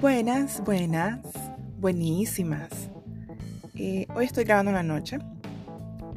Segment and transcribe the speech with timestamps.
[0.00, 1.20] Buenas, buenas,
[1.78, 2.68] buenísimas.
[3.74, 5.18] Eh, hoy estoy grabando en la noche.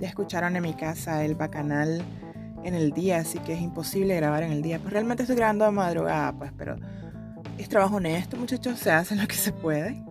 [0.02, 2.04] Ya escucharon en mi casa el bacanal
[2.66, 4.80] en el día, así que es imposible grabar en el día.
[4.80, 6.76] Pues realmente estoy grabando de madrugada, pues, pero
[7.58, 10.04] es trabajo honesto, muchachos, se hace lo que se puede.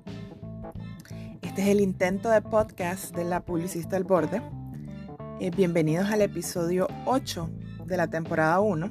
[1.42, 4.40] Este es el intento de podcast de la publicista al borde.
[5.40, 7.50] Eh, bienvenidos al episodio 8
[7.84, 8.90] de la temporada 1.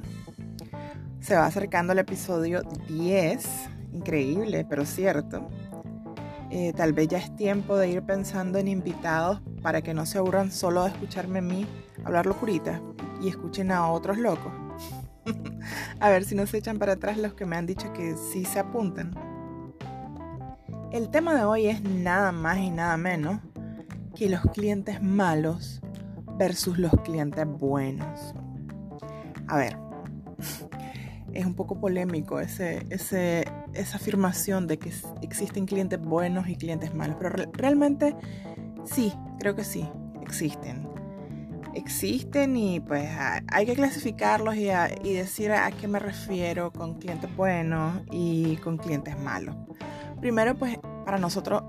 [1.18, 5.48] Se va acercando el episodio 10 increíble, pero cierto.
[6.50, 10.18] Eh, tal vez ya es tiempo de ir pensando en invitados para que no se
[10.18, 11.66] aburran solo de escucharme a mí
[12.04, 12.80] hablar locurita
[13.20, 14.52] y escuchen a otros locos.
[16.00, 18.44] a ver si no se echan para atrás los que me han dicho que sí
[18.44, 19.14] se apuntan.
[20.90, 23.40] El tema de hoy es nada más y nada menos
[24.14, 25.82] que los clientes malos
[26.38, 28.34] versus los clientes buenos.
[29.48, 29.76] A ver,
[31.38, 36.92] es un poco polémico ese, ese, esa afirmación de que existen clientes buenos y clientes
[36.94, 38.16] malos, pero realmente
[38.84, 39.88] sí, creo que sí,
[40.20, 40.88] existen.
[41.74, 43.08] Existen y pues
[43.46, 44.68] hay que clasificarlos y,
[45.04, 49.54] y decir a qué me refiero con clientes buenos y con clientes malos.
[50.20, 51.62] Primero pues para nosotros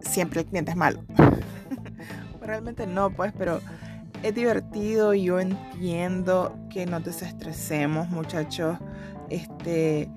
[0.00, 1.04] siempre el cliente es malo.
[2.40, 3.60] realmente no pues, pero
[4.22, 8.78] es divertido y yo entiendo que nos desestresemos muchachos.
[9.28, 10.10] Este,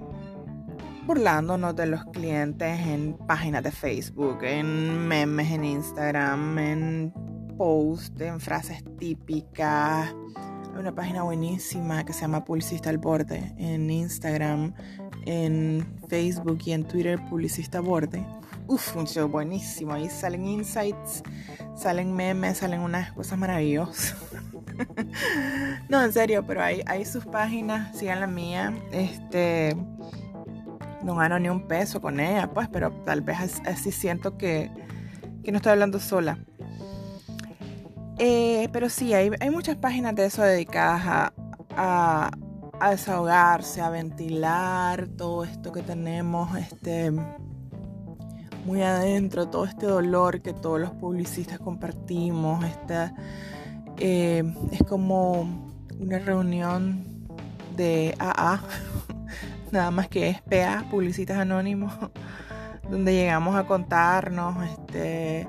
[1.05, 7.13] burlándonos de los clientes en páginas de Facebook, en memes en Instagram, en
[7.57, 10.13] posts, en frases típicas.
[10.73, 14.73] Hay una página buenísima que se llama Publicista al Borde en Instagram,
[15.25, 18.25] en Facebook y en Twitter Publicista Borde.
[18.67, 19.93] Uf, un show buenísimo.
[19.93, 21.23] Ahí salen insights,
[21.75, 24.15] salen memes, salen unas cosas maravillosas.
[25.89, 28.73] no, en serio, pero hay, hay sus páginas, sigan la mía.
[28.91, 29.75] Este
[31.03, 34.71] no gano ni un peso con ella, pues, pero tal vez así siento que,
[35.45, 36.39] no estoy hablando sola.
[38.17, 42.31] Eh, pero sí, hay, muchas páginas de eso dedicadas a,
[42.79, 47.11] a, desahogarse, a ventilar todo esto que tenemos este,
[48.65, 52.63] muy adentro, todo este dolor que todos los publicistas compartimos.
[52.65, 53.13] Esta,
[53.97, 57.05] eh, es como una reunión
[57.75, 58.61] de AA
[59.73, 61.91] nada más que es PA, Publicistas Anónimos,
[62.89, 65.47] donde llegamos a contarnos, este,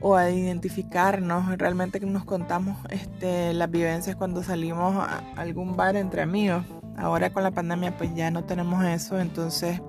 [0.00, 6.22] o a identificarnos, realmente nos contamos este, las vivencias cuando salimos a algún bar entre
[6.22, 6.64] amigos.
[6.96, 9.80] Ahora con la pandemia pues ya no tenemos eso, entonces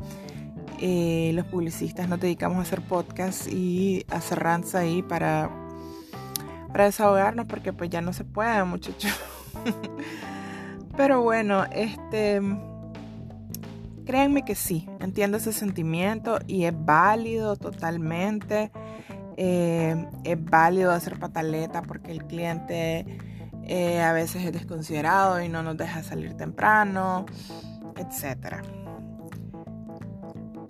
[0.79, 5.49] eh, los publicistas nos dedicamos a hacer podcast y a hacer ranza ahí para,
[6.67, 9.13] para desahogarnos porque pues ya no se puede muchachos.
[10.97, 12.41] Pero bueno, este
[14.05, 18.71] Créanme que sí, entiendo ese sentimiento y es válido totalmente.
[19.35, 23.05] Eh, es válido hacer pataleta porque el cliente
[23.63, 27.25] eh, a veces es desconsiderado y no nos deja salir temprano,
[27.97, 28.61] etc.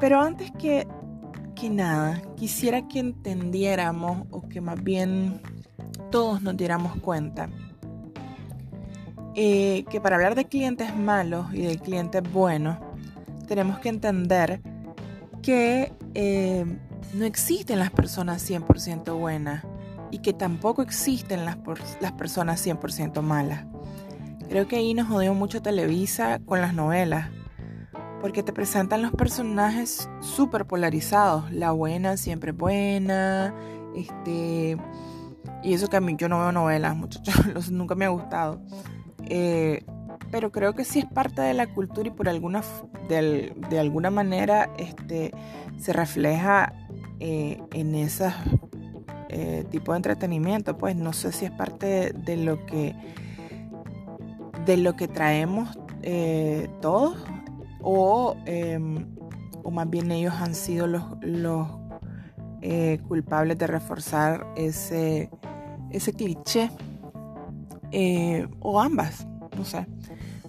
[0.05, 0.87] Pero antes que,
[1.55, 5.41] que nada, quisiera que entendiéramos o que más bien
[6.11, 7.49] todos nos diéramos cuenta
[9.33, 12.77] eh, que para hablar de clientes malos y de clientes buenos,
[13.47, 14.61] tenemos que entender
[15.41, 16.65] que eh,
[17.15, 19.63] no existen las personas 100% buenas
[20.11, 21.57] y que tampoco existen las,
[21.99, 23.65] las personas 100% malas.
[24.49, 27.31] Creo que ahí nos jodió mucho Televisa con las novelas,
[28.21, 33.53] porque te presentan los personajes súper polarizados, la buena siempre buena,
[33.95, 34.77] este,
[35.63, 38.61] y eso que a mí yo no veo novelas, muchachos, nunca me ha gustado.
[39.25, 39.83] Eh,
[40.31, 42.61] pero creo que sí es parte de la cultura y por alguna,
[43.09, 45.31] de, alguna manera este,
[45.77, 46.73] se refleja
[47.19, 48.31] eh, en ese
[49.29, 50.77] eh, tipo de entretenimiento.
[50.77, 52.95] Pues no sé si es parte de, lo que
[54.65, 55.69] de lo que traemos
[56.81, 57.17] todos
[57.85, 59.05] o, em,
[59.63, 61.67] o, más bien ellos han sido los, los
[63.07, 65.29] culpables de reforzar ese,
[65.91, 66.71] ese cliché
[68.59, 69.85] o ambas, no sé.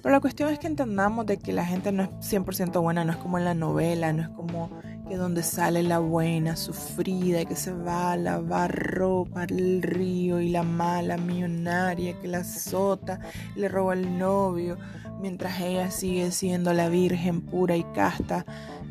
[0.06, 3.10] Pero la cuestión es que entendamos de que la gente no es 100% buena, no
[3.10, 4.70] es como en la novela, no es como
[5.08, 10.50] que donde sale la buena, sufrida, que se va a lavar ropa al río y
[10.50, 13.20] la mala millonaria que la azota,
[13.54, 14.78] le roba el novio,
[15.26, 18.46] mientras ella sigue siendo la virgen pura y casta,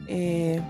[0.09, 0.61] eh,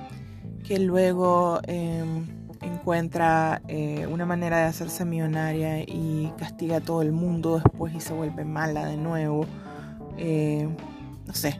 [0.63, 2.27] que luego em,
[2.61, 7.99] encuentra eh, una manera de hacerse millonaria y castiga a todo el mundo después y
[7.99, 9.47] se vuelve mala de nuevo.
[10.19, 10.69] Eh,
[11.25, 11.59] no sé,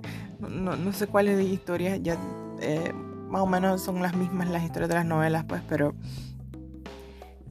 [0.40, 2.18] no, sé cuáles historias, ya
[3.28, 5.94] más o menos son las mismas las historias de las novelas, pues, pero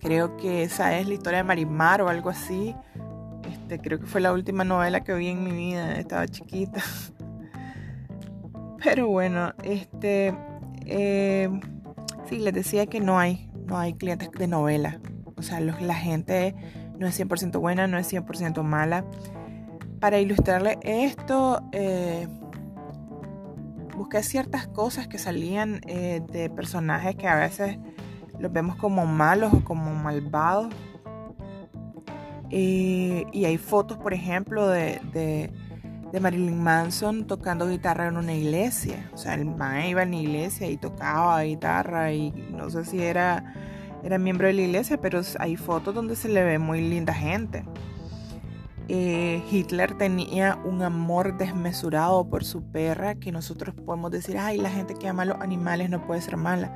[0.01, 2.75] creo que esa es la historia de Marimar o algo así.
[3.74, 6.84] Este, creo que fue la última novela que vi en mi vida, estaba chiquita.
[8.84, 10.36] Pero bueno, este,
[10.86, 11.50] eh,
[12.30, 15.00] sí, les decía que no hay, no hay clientes de novela.
[15.36, 16.56] O sea, la gente
[17.00, 19.06] no es 100% buena, no es 100% mala.
[20.00, 22.28] Para ilustrarle esto, eh,
[23.98, 27.80] busqué ciertas cosas que salían eh, de personajes que a veces
[28.38, 30.72] los vemos como malos o como malvados.
[32.55, 35.00] Y hay fotos, por ejemplo, de
[36.13, 39.09] de Marilyn Manson tocando guitarra en una iglesia.
[39.15, 43.01] O sea, el man iba en la iglesia y tocaba guitarra y no sé si
[43.01, 43.55] era,
[44.03, 47.65] era miembro de la iglesia, pero hay fotos donde se le ve muy linda gente.
[48.89, 54.69] Eh, Hitler tenía un amor desmesurado por su perra que nosotros podemos decir, ay, la
[54.69, 56.71] gente que ama a los animales no puede ser mala.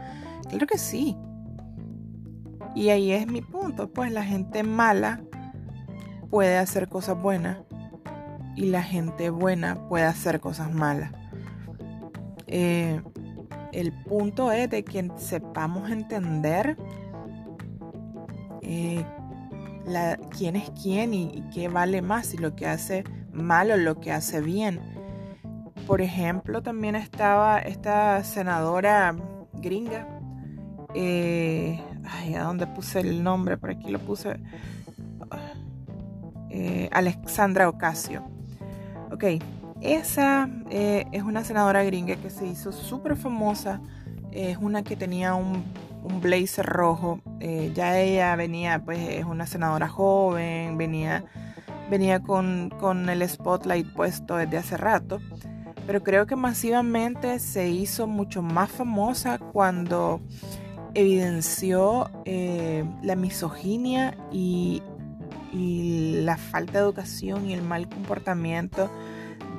[0.50, 1.16] Claro que sí.
[2.74, 5.22] Y ahí es mi punto, pues la gente mala
[6.30, 7.58] puede hacer cosas buenas
[8.56, 11.12] y la gente buena puede hacer cosas malas.
[12.48, 13.02] Eh,
[13.72, 16.78] el punto es de que sepamos entender
[18.62, 19.06] eh,
[20.36, 24.12] quién es quién y, qué vale más, si lo que hace mal o lo que
[24.12, 24.80] hace bien.
[25.86, 29.16] Por ejemplo, también estaba esta senadora
[29.54, 30.08] gringa.
[30.96, 33.58] Eh, ay, ¿a dónde puse el nombre?
[33.58, 34.38] Por aquí lo puse.
[36.92, 38.24] Alexandra Ocasio.
[39.12, 39.24] Ok,
[39.82, 43.80] esa eh, es una senadora gringa que se hizo súper famosa.
[44.32, 45.64] Es una que tenía un,
[46.22, 47.20] blazer rojo.
[47.40, 51.26] Eh, ya ella venía, pues es una senadora joven, venía,
[51.90, 55.20] venía con, con el spotlight puesto desde hace rato.
[55.86, 60.22] Pero creo que masivamente se hizo mucho más famosa cuando
[60.94, 64.82] evidenció eh, la misoginia y
[65.58, 68.92] y la falta de educación y el mal comportamiento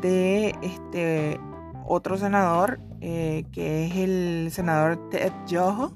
[0.00, 1.40] de este
[1.86, 5.92] otro senador, eh, que es el senador Ted Yoho,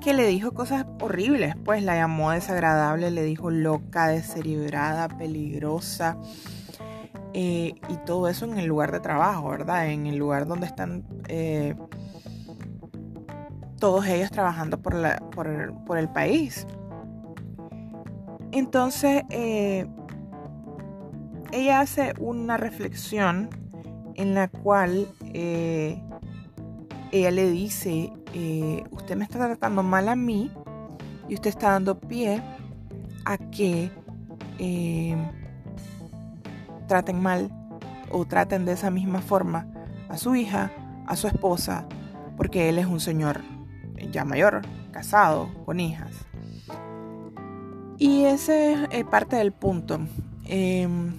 [0.00, 6.16] que le dijo cosas horribles, pues la llamó desagradable, le dijo loca, descerebrada, peligrosa.
[7.34, 9.88] Eh, y todo eso en el lugar de trabajo, ¿verdad?
[9.90, 11.74] En el lugar donde están eh,
[13.78, 16.66] todos ellos trabajando por, la, por, por el país.
[18.58, 19.86] Entonces, eh,
[21.52, 23.50] ella hace una reflexión
[24.16, 26.02] en la cual eh,
[27.12, 30.50] ella le dice, eh, usted me está tratando mal a mí
[31.28, 32.42] y usted está dando pie
[33.24, 33.92] a que
[36.88, 37.52] traten mal
[38.10, 39.68] o traten de esa misma forma
[40.08, 40.72] a su hija,
[41.06, 41.86] a su esposa,
[42.36, 43.40] porque él es un señor
[44.10, 46.10] ya mayor, casado, con hijas.
[47.98, 49.98] Y ese es eh, parte del punto.
[50.44, 51.14] Em,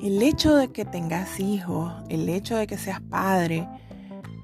[0.00, 3.68] el hecho de que tengas hijos, el hecho de que seas padre,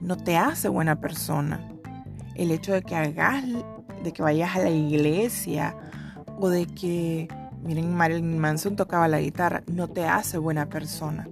[0.00, 1.60] no te hace buena persona.
[2.34, 3.44] El hecho de que hagas,
[4.02, 5.76] de que vayas a la iglesia
[6.36, 7.28] o de que,
[7.62, 11.28] miren, Marilyn Manson tocaba la guitarra, no te hace buena persona.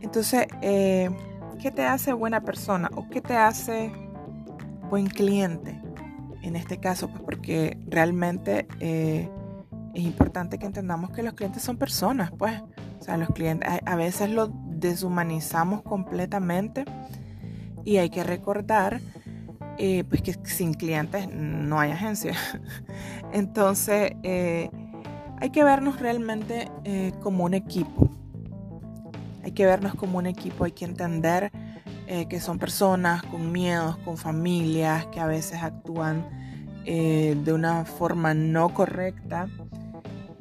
[0.00, 1.10] Entonces, eh,
[1.60, 3.92] ¿qué te hace buena persona o qué te hace
[4.90, 5.83] buen cliente?
[6.44, 9.30] En este caso, pues porque realmente eh,
[9.94, 12.60] es importante que entendamos que los clientes son personas, pues.
[13.00, 16.84] O sea, los clientes a, veces los deshumanizamos completamente
[17.84, 19.00] y hay que recordar
[19.76, 22.34] eh, pues que sin clientes no hay agencia.
[23.32, 24.70] Entonces, eh,
[25.40, 26.70] hay que vernos realmente
[27.22, 28.10] como un equipo.
[29.42, 31.50] Hay que vernos como un equipo, hay que entender
[32.06, 36.26] eh, que son personas con miedos, con familias, que a veces actúan
[36.84, 39.48] eh, de una forma no correcta,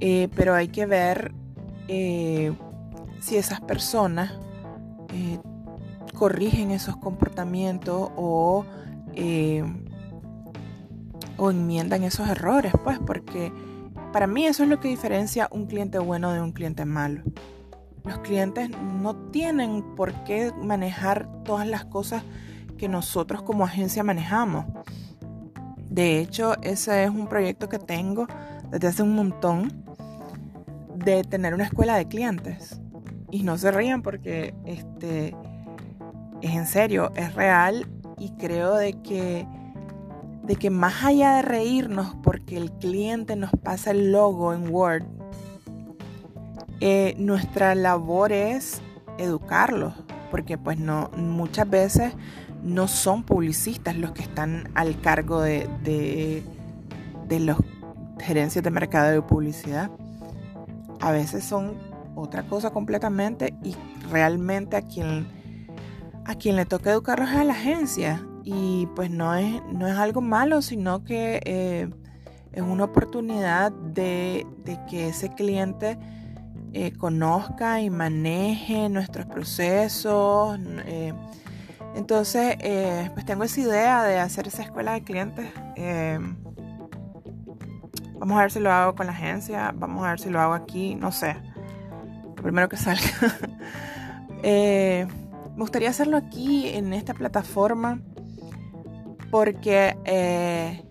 [0.02, 1.34] eh, pero hay que ver
[1.88, 4.34] si esas personas
[6.14, 8.66] corrigen esos comportamientos o,
[11.38, 13.54] o enmiendan esos errores, pues, porque
[14.12, 17.22] para mí eso es lo que diferencia un cliente bueno de un cliente malo.
[18.04, 22.24] Los clientes no tienen por qué manejar todas las cosas
[22.78, 24.66] que nosotros como agencia manejamos.
[25.90, 28.28] De hecho, ese es un proyecto que tengo
[28.70, 29.84] desde hace un montón
[30.96, 32.82] de tener una escuela de clientes.
[33.32, 35.36] Y no se rían porque este
[36.42, 39.48] es en serio, es real y creo de que
[40.44, 45.06] de que más allá de reírnos porque el cliente nos pasa el logo en Word
[46.80, 48.82] eh, nuestra labor es
[49.18, 49.94] educarlos,
[50.32, 52.14] porque pues no, muchas veces
[52.64, 56.44] no son publicistas los que están al cargo de, de,
[57.28, 57.58] de los
[58.20, 59.92] gerencias de mercado de publicidad.
[61.00, 61.74] A veces son
[62.16, 63.76] otra cosa completamente y
[64.10, 65.28] realmente a quien,
[66.26, 68.26] a quien le toca educarlos es a la agencia.
[68.46, 71.90] Y pues no es, no es algo malo, sino que eh,
[72.52, 74.46] es una oportunidad de,
[74.90, 75.98] que ese cliente
[76.74, 80.60] eh, conozca y maneje nuestros procesos.
[80.86, 81.14] Eh,
[81.96, 82.58] entonces,
[83.14, 85.52] pues tengo esa idea de hacer esa escuela de clientes.
[88.20, 90.54] vamos a ver si lo hago con la agencia, vamos a ver si lo hago
[90.54, 91.36] aquí, no sé
[92.44, 93.02] primero que salga.
[94.46, 95.08] Eh,
[95.56, 98.02] me gustaría hacerlo aquí en esta plataforma
[99.32, 100.84] porque eh,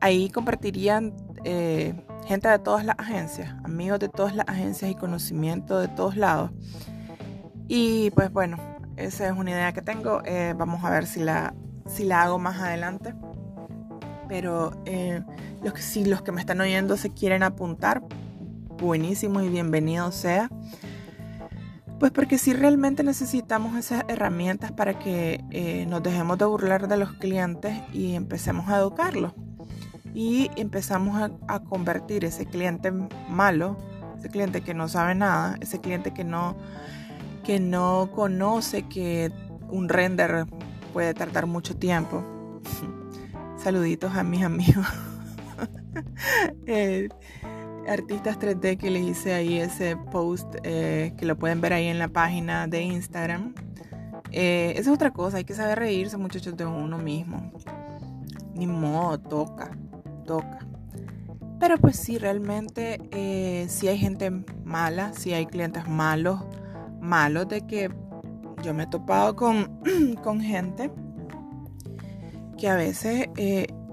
[0.00, 1.94] ahí compartirían eh,
[2.26, 6.50] gente de todas las agencias, amigos de todas las agencias y conocimiento de todos lados.
[7.68, 8.56] Y pues bueno,
[8.96, 10.22] esa es una idea que tengo.
[10.56, 11.54] vamos a ver si la,
[11.86, 13.14] si la hago más adelante.
[14.28, 14.72] Pero
[15.62, 18.02] los que, si los que me están oyendo se quieren apuntar,
[18.80, 20.50] buenísimo y bienvenido sea.
[22.00, 26.96] Pues porque si realmente necesitamos esas herramientas para que eh, nos dejemos de burlar de
[26.96, 29.34] los clientes y empecemos a educarlos.
[30.14, 32.92] Y empezamos a, convertir ese cliente
[33.28, 33.76] malo,
[34.18, 36.56] ese cliente que no sabe nada, ese cliente que no,
[37.44, 39.32] que no conoce que
[39.68, 40.46] un render
[40.92, 42.24] puede tardar mucho tiempo.
[43.56, 44.86] Saluditos a mis amigos.
[46.66, 47.08] eh,
[47.88, 51.98] artistas 3D que les hice ahí ese post eh, que lo pueden ver ahí en
[51.98, 53.54] la página de Instagram.
[54.32, 57.52] Eh, esa es otra cosa, hay que saber reírse muchachos de uno mismo.
[58.54, 59.70] Ni modo, toca,
[60.30, 60.60] toca.
[61.58, 64.30] Pero pues sí, realmente eh, si hay gente
[64.64, 66.40] mala, si hay clientes malos,
[67.00, 67.90] malos de que
[68.62, 69.80] yo me he topado con,
[70.22, 70.92] con gente
[72.56, 73.28] que a veces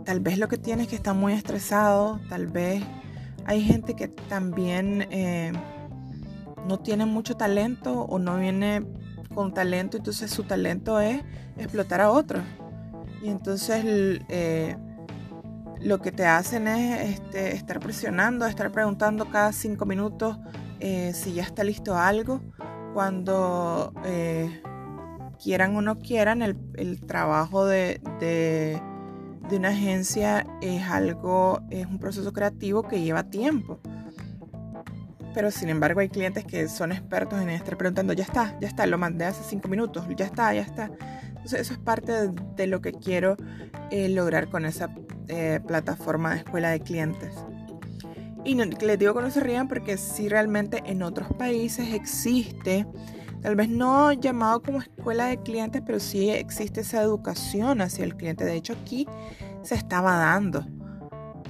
[0.06, 2.84] tal vez lo que tiene es que está muy estresado, tal vez
[3.46, 5.54] hay gente que también eh,
[6.68, 8.86] no tiene mucho talento o no viene
[9.34, 11.22] con talento, entonces su talento es
[11.58, 12.44] explotar a otros.
[13.24, 13.84] Y entonces
[14.30, 14.76] eh,
[15.82, 20.38] lo que te hacen es este, estar presionando, estar preguntando cada cinco minutos
[20.80, 22.42] eh, si ya está listo algo.
[22.94, 23.94] Cuando
[25.44, 28.02] quieran o no quieran, el, trabajo de
[29.50, 33.80] de una agencia es algo, es un proceso creativo que lleva tiempo.
[35.34, 38.86] Pero sin embargo hay clientes que son expertos en estar preguntando, ya está, ya está,
[38.88, 40.92] lo mandé hace cinco minutos, ya está, ya está.
[41.28, 43.38] Entonces eso es parte de, lo que quiero
[43.92, 44.94] eh, lograr con esa
[45.28, 47.34] eh, plataforma de escuela de clientes.
[48.46, 52.86] Y les digo que no se rían porque si realmente en otros países existe
[53.42, 58.16] tal vez no llamado como escuela de clientes, pero sí existe esa educación hacia el
[58.16, 58.46] cliente.
[58.46, 59.08] De hecho, aquí
[59.64, 60.66] se estaba dando.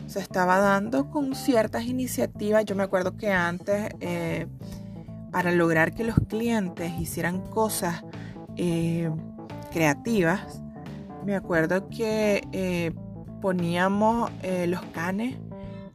[0.05, 2.65] Se estaba dando con ciertas iniciativas.
[2.65, 4.47] Yo me acuerdo que antes, eh,
[5.31, 8.03] para lograr que los clientes hicieran cosas
[8.55, 9.09] eh,
[9.71, 10.61] creativas,
[11.25, 12.93] me acuerdo que
[13.41, 14.31] poníamos
[14.67, 15.37] los canes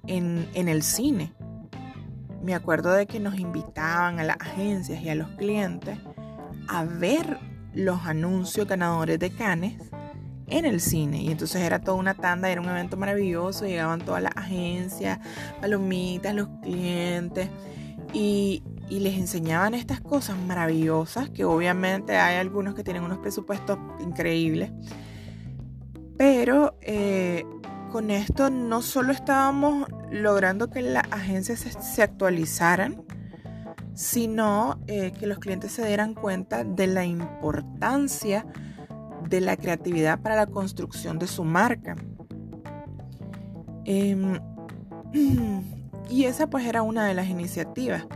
[0.07, 1.33] en, en el cine
[2.43, 5.97] me acuerdo de que nos invitaban a las agencias y a los clientes
[6.69, 7.39] a ver
[7.73, 9.75] los anuncios ganadores de Cannes
[10.49, 11.23] en el cine.
[11.23, 15.19] Y entonces era toda una tanda, era un evento maravilloso, llegaban todas las agencias,
[15.61, 17.49] palomitas, los clientes,
[18.13, 24.71] y, les enseñaban estas cosas maravillosas, que obviamente hay algunos que tienen unos presupuestos increíbles,
[26.23, 27.45] pero eh,
[27.91, 33.03] con esto no solo estábamos logrando que las agencias se, actualizaran,
[33.95, 38.47] sino eh, que los clientes se dieran cuenta de la importancia
[39.29, 41.97] de la creatividad para la construcción de su marca.
[43.85, 44.39] Em,
[46.09, 48.07] y esa pues era una de las iniciativas.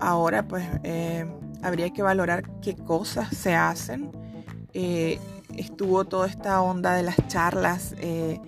[0.00, 1.26] Ahora pues eh,
[1.62, 4.10] habría que valorar qué cosas se hacen.
[5.54, 8.40] Eh, estuvo toda esta onda de las charlas de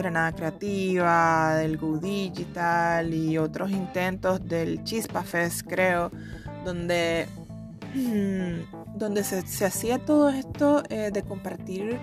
[0.00, 6.10] Granada Creativa, del Go Digital y otros intentos del Chispa Fest, creo,
[6.64, 7.28] donde,
[8.96, 11.98] donde se, hacía todo esto eh, de compartir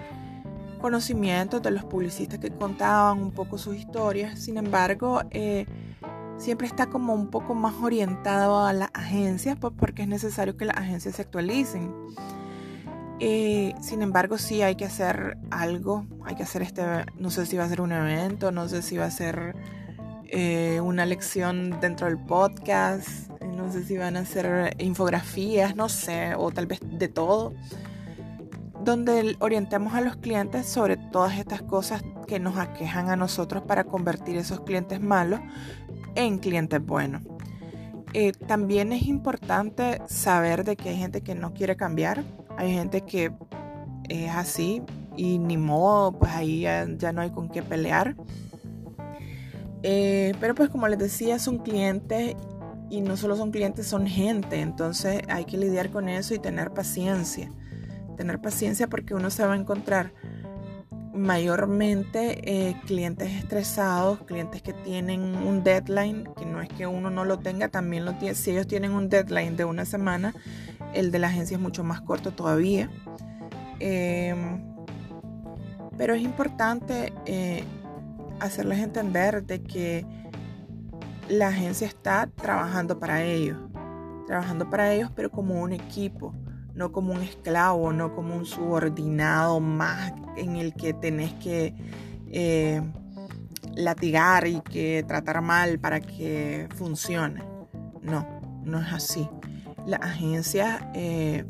[0.80, 4.40] conocimientos de los publicistas que contaban un poco sus historias.
[4.40, 5.66] Sin embargo, eh,
[6.38, 10.66] siempre está como un poco más orientado a las agencias, pues porque es necesario que
[10.66, 11.92] las agencias se actualicen.
[13.20, 16.82] Sin embargo, sí hay que hacer algo, hay que hacer este,
[17.18, 19.56] no sé si va a ser un evento, no sé si va a ser
[20.32, 26.36] eh, una lección dentro del podcast, no sé si van a hacer infografías, no sé,
[26.36, 27.54] o tal vez de todo,
[28.84, 33.84] donde orientemos a los clientes sobre todas estas cosas que nos aquejan a nosotros para
[33.84, 35.40] convertir esos clientes malos
[36.16, 37.24] en clientes buenos.
[38.14, 42.24] Eh, también es importante saber de que hay gente que no quiere cambiar,
[42.60, 43.32] hay gente que
[44.10, 44.82] es así
[45.16, 48.18] y ni modo, pues ahí ya, no hay con qué pelear.
[49.82, 52.36] Eh, pero pues como les decía, son clientes
[52.90, 56.72] y no solo son clientes, son gente, entonces hay que lidiar con eso y tener
[56.72, 57.50] paciencia.
[58.18, 60.12] Tener paciencia porque uno se va a encontrar
[61.14, 67.24] mayormente eh, clientes estresados, clientes que tienen un deadline, que no es que uno no
[67.24, 68.36] lo tenga, también lo tiene.
[68.36, 70.34] Si ellos tienen un deadline de una semana,
[70.94, 72.90] el de la agencia es mucho más corto todavía.
[73.80, 74.64] Em,
[75.98, 77.64] pero es importante eh,
[78.40, 80.06] hacerles entender de que
[81.28, 83.58] la agencia está trabajando para ellos,
[84.28, 86.34] trabajando para ellos, pero como un equipo
[86.80, 91.76] no como un esclavo, no como un subordinado más en el que tenés que
[92.32, 92.82] eh,
[93.76, 97.44] latigar y que tratar mal para que funcione.
[98.02, 98.26] No,
[98.64, 99.30] no es así.
[99.86, 101.46] La agencia eh,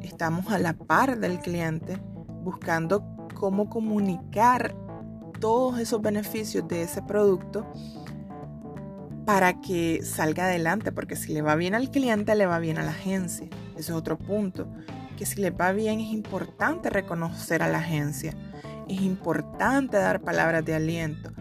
[0.00, 1.98] estamos a la par del cliente
[2.42, 3.04] buscando
[3.34, 4.74] cómo comunicar
[5.40, 7.66] todos esos beneficios de ese producto
[9.24, 12.82] para que salga adelante, porque si le va bien al cliente, le va bien a
[12.82, 13.46] la agencia.
[13.76, 14.68] Eso es otro punto.
[15.16, 18.34] Que si le va bien es importante reconocer a la agencia.
[18.88, 21.32] Es importante dar palabras de aliento.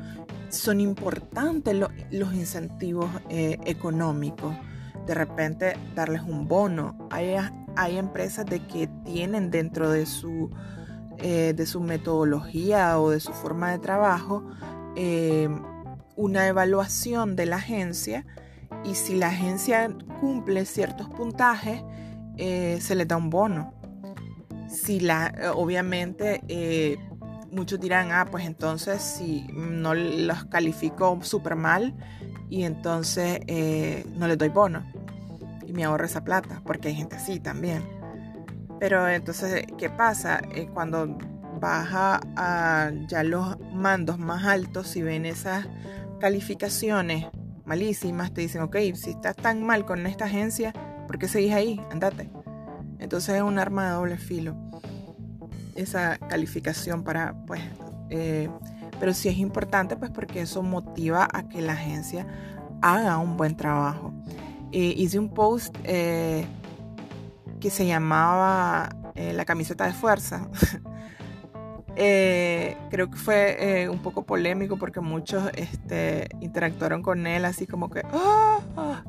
[0.49, 1.75] Son importantes
[2.11, 4.55] los incentivos eh, económicos.
[5.05, 7.07] De repente darles un bono.
[7.09, 7.35] Hay,
[7.75, 10.51] hay empresas de que tienen dentro de su,
[11.17, 14.43] eh, de su metodología o de su forma de trabajo
[14.95, 15.47] eh,
[16.17, 18.25] una evaluación de la agencia
[18.83, 19.89] y si la agencia
[20.19, 21.81] cumple ciertos puntajes,
[22.37, 23.73] eh, se les da un bono.
[24.67, 26.97] Si la, obviamente, eh,
[27.51, 31.95] muchos dirán, ah, pues entonces si no los califico súper mal
[32.51, 33.39] y entonces
[34.15, 34.85] no les doy bono
[35.65, 37.81] y me ahorro esa plata, porque hay gente así también.
[38.79, 40.41] Pero entonces, ¿qué pasa?
[40.73, 41.17] cuando
[41.59, 45.67] baja a ya los mandos más altos, si ven esas
[46.19, 47.25] calificaciones
[47.65, 50.73] malísimas, te dicen, ok, si estás tan mal con esta agencia,
[51.11, 51.81] ¿Por qué seguís ahí?
[51.91, 52.29] Andate.
[52.97, 54.55] Entonces es un arma de doble filo.
[55.75, 57.59] Esa calificación para, pues,
[58.09, 58.49] eh,
[59.01, 62.27] pero sí es importante, pues, porque eso motiva a que la agencia
[62.83, 64.13] haga un buen trabajo.
[64.71, 66.45] Eh, hice un post eh,
[67.59, 70.47] que se llamaba La camiseta de fuerza.
[71.95, 78.03] creo que fue un poco polémico porque muchos este, interactuaron con él así como que,
[78.13, 78.59] ¡oh!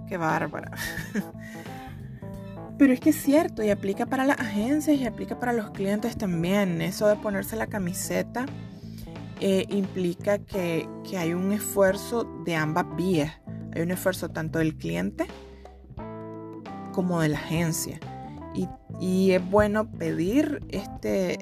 [0.08, 0.70] ¡Qué bárbara!
[2.78, 6.16] Pero es que es cierto y aplica para las agencias y aplica para los clientes
[6.16, 6.80] también.
[6.80, 8.46] Eso de ponerse la camiseta
[9.44, 13.40] eh, implica que, hay un esfuerzo de ambas vías.
[13.74, 15.26] Hay un esfuerzo tanto del cliente
[16.92, 17.98] como de la agencia.
[18.54, 18.68] Y,
[19.00, 21.40] y es bueno pedir este,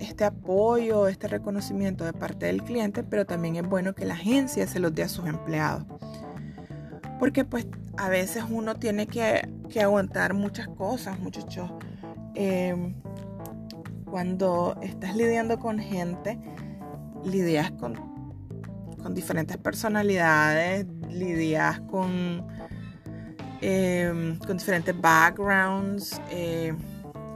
[0.00, 4.66] este apoyo, este reconocimiento de parte del cliente, pero también es bueno que la agencia
[4.66, 5.84] se los dé a sus empleados.
[7.18, 7.66] Porque pues
[7.98, 9.46] a veces uno tiene que,
[9.78, 11.70] aguantar muchas cosas, muchachos.
[12.34, 12.94] Em,
[14.06, 16.38] cuando estás lidiando con gente,
[17.24, 17.94] lidias con,
[19.02, 22.46] con diferentes personalidades, lidias con,
[23.60, 26.20] em, con diferentes backgrounds.
[26.30, 26.76] Em,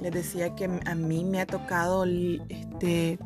[0.01, 3.19] les decía que a mí me ha tocado este,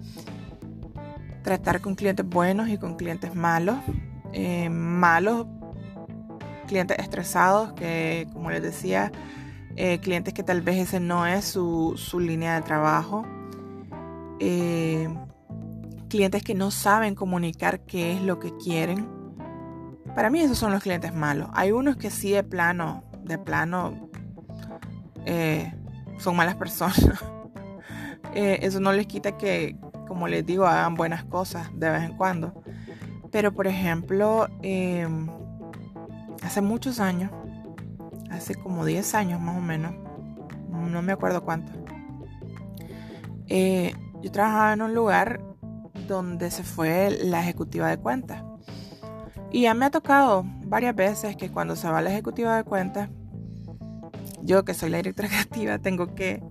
[1.43, 3.77] tratar con clientes buenos y con clientes malos.
[4.71, 5.47] malos
[6.71, 9.11] clientes estresados, que como les decía,
[9.75, 13.25] eh, clientes que tal vez ese no es su, línea de trabajo.
[14.39, 15.09] Eh,
[16.11, 19.09] clientes que no saben comunicar qué es lo que quieren.
[20.15, 21.49] Para mí esos son los clientes malos.
[21.55, 24.11] Hay unos que sí de plano, de plano,
[25.25, 25.73] eh,
[26.19, 27.01] son malas personas.
[28.35, 32.63] eso no les quita que, como les digo, hagan buenas cosas de vez en cuando.
[33.31, 34.49] Pero por ejemplo,
[36.43, 37.31] hace muchos años,
[38.31, 39.95] hace como 10 años más o menos,
[40.69, 41.73] no me acuerdo cuánto,
[43.47, 45.41] eh, yo trabajaba en un lugar
[46.15, 48.43] donde se fue la ejecutiva de cuentas.
[49.51, 53.09] Y ya me ha tocado varias veces que cuando se va la ejecutiva de cuentas,
[54.43, 56.43] yo que soy la directora creativa, tengo que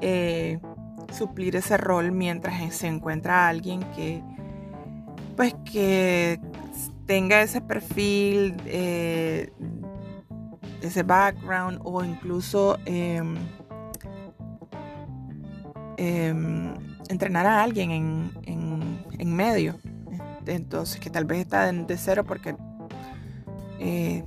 [0.00, 0.58] eh,
[1.12, 4.22] suplir ese rol mientras se encuentra alguien que,
[5.36, 6.40] pues que
[7.06, 9.52] tenga ese perfil eh,
[10.82, 13.36] ese background o incluso em,
[15.96, 16.74] em,
[17.08, 18.30] entrenar a alguien en,
[19.18, 19.76] en, medio.
[20.46, 22.56] Entonces, que tal vez está de cero porque,
[23.78, 24.22] eh,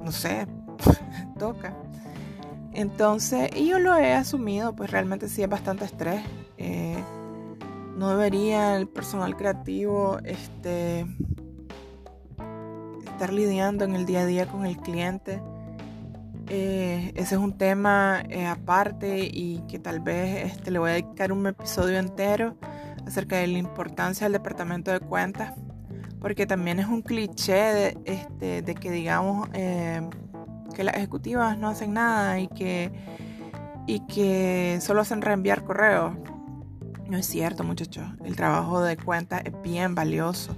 [0.00, 0.46] no sé,
[1.38, 1.74] toca.
[2.74, 6.22] Entonces, y yo lo he asumido, pues realmente sí es bastante estrés.
[6.56, 7.02] Eh,
[7.96, 11.06] no debería el personal creativo este,
[13.04, 15.42] estar lidiando en el día a día con el cliente.
[16.54, 20.92] Eh, ese es un tema eh, aparte y que tal vez este, le voy a
[20.92, 22.58] dedicar un episodio entero
[23.06, 25.54] acerca de la importancia del departamento de cuentas,
[26.20, 30.02] porque también es un cliché de, este, que digamos eh,
[30.74, 32.92] que las ejecutivas no hacen nada y que,
[33.86, 36.12] y que solo hacen reenviar correos.
[37.08, 38.04] No es cierto, muchachos.
[38.26, 40.54] El trabajo de cuentas es bien valioso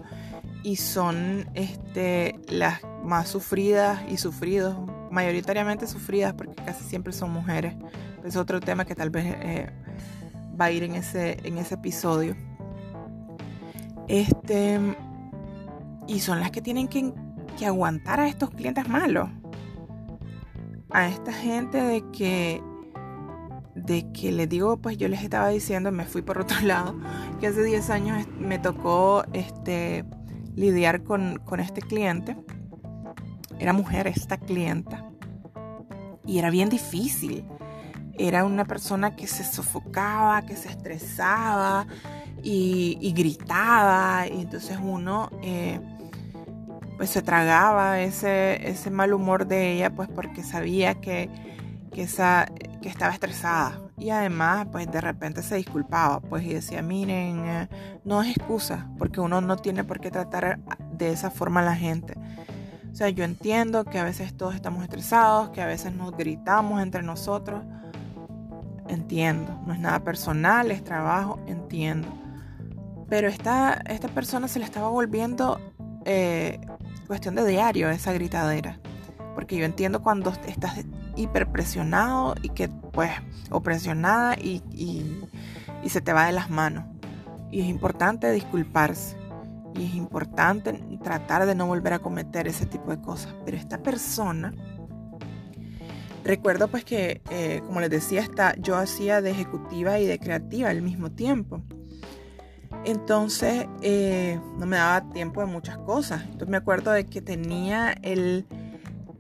[0.65, 4.77] y son este, las más sufridas y sufridos,
[5.15, 7.75] mayoritariamente sufridas porque casi siempre son mujeres.
[8.25, 9.71] Es otro tema que tal vez eh,
[10.61, 12.37] va a ir en ese, en ese episodio.
[14.09, 14.79] Este,
[16.07, 17.13] y son las que tienen que,
[17.59, 19.29] que aguantar a estos clientes malos.
[20.91, 22.63] A esta gente de que
[23.75, 26.95] de que les digo, pues yo les estaba diciendo, me fui por otro lado,
[27.41, 30.05] que hace 10 años me tocó este,
[30.55, 32.37] lidiar con, este cliente.
[33.65, 35.07] Era mujer esta clienta.
[36.27, 37.47] Y era bien difícil.
[38.19, 41.87] Era una persona que se sofocaba, que se estresaba
[42.43, 44.27] y, gritaba.
[44.29, 45.81] Y entonces uno eh,
[46.99, 51.31] pues se tragaba ese, ese mal humor de ella, pues porque sabía que,
[51.91, 52.45] que, esa,
[52.83, 53.81] que estaba estresada.
[53.97, 57.69] Y además, pues de repente se disculpaba, pues y decía, miren, eh,
[58.05, 60.59] no es excusa, porque uno no tiene por qué tratar
[60.93, 62.15] de esa forma a la gente.
[62.95, 66.81] O sea, yo entiendo que a veces todos estamos estresados, que a veces nos gritamos
[66.81, 67.61] entre nosotros.
[68.87, 72.07] Entiendo, no es nada personal, es trabajo, entiendo.
[73.09, 75.59] Pero esta, esta persona se le estaba volviendo
[76.05, 76.61] eh,
[77.09, 78.79] cuestión de diario esa gritadera.
[79.35, 80.77] Porque yo entiendo cuando estás
[81.17, 83.11] hiperpresionado y que pues,
[83.51, 86.85] o presionada y, y, se te va de las manos.
[87.51, 89.17] Y es importante disculparse.
[89.75, 93.35] Y es importante tratar de no volver a cometer ese tipo de cosas.
[93.45, 94.55] Pero esta persona,
[96.23, 100.71] recuerdo pues que, eh, como les decía, está, yo hacía de ejecutiva y de creativa
[100.71, 101.63] al mismo tiempo.
[102.85, 106.23] Entonces eh, no me daba tiempo de muchas cosas.
[106.23, 108.47] Entonces me acuerdo de que tenía el,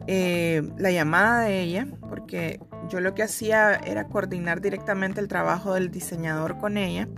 [0.07, 5.75] eh, la llamada de ella, porque yo lo que hacía era coordinar directamente el trabajo
[5.75, 7.09] del diseñador con ella.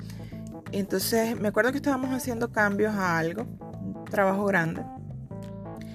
[0.73, 4.83] Entonces me acuerdo que estábamos haciendo cambios a algo, un trabajo grande,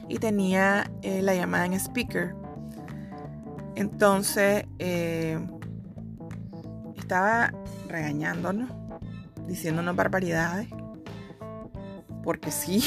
[0.07, 2.35] y tenía eh, la llamada en speaker.
[3.75, 5.39] Entonces eh,
[6.97, 7.53] estaba
[7.87, 8.69] regañándonos,
[9.47, 10.67] diciéndonos barbaridades,
[12.23, 12.83] porque sí,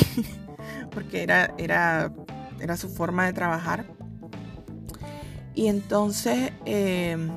[0.90, 2.12] porque era, era,
[2.60, 3.84] era su forma de trabajar.
[5.54, 7.30] Y entonces em,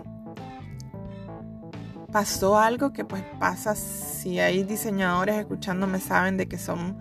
[2.17, 6.97] pasó algo que pues pasa si hay diseñadores escuchándome saben de que son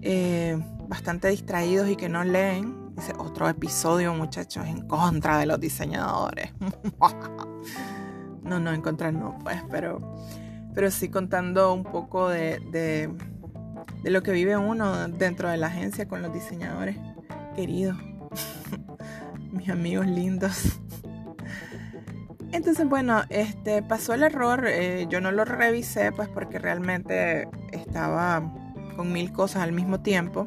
[0.00, 2.94] eh, bastante distraídos y que no leen.
[2.94, 6.52] Dice otro episodio muchachos en contra de los diseñadores.
[8.44, 10.14] no, no, en contra no, pues, pero,
[10.72, 13.12] pero sí contando un poco de, de,
[14.04, 16.96] de lo que vive uno dentro de la agencia con los diseñadores
[17.56, 17.96] queridos
[19.50, 20.78] mis amigos lindos.
[22.54, 24.64] Entonces, bueno, este pasó el error.
[24.68, 28.48] Eh, yo no lo revisé, pues porque realmente estaba
[28.94, 30.46] con mil cosas al mismo tiempo.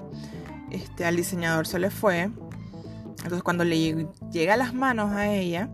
[0.72, 2.32] Este, al diseñador se le fue.
[3.17, 5.70] Entonces, cuando le llega las manos a ella,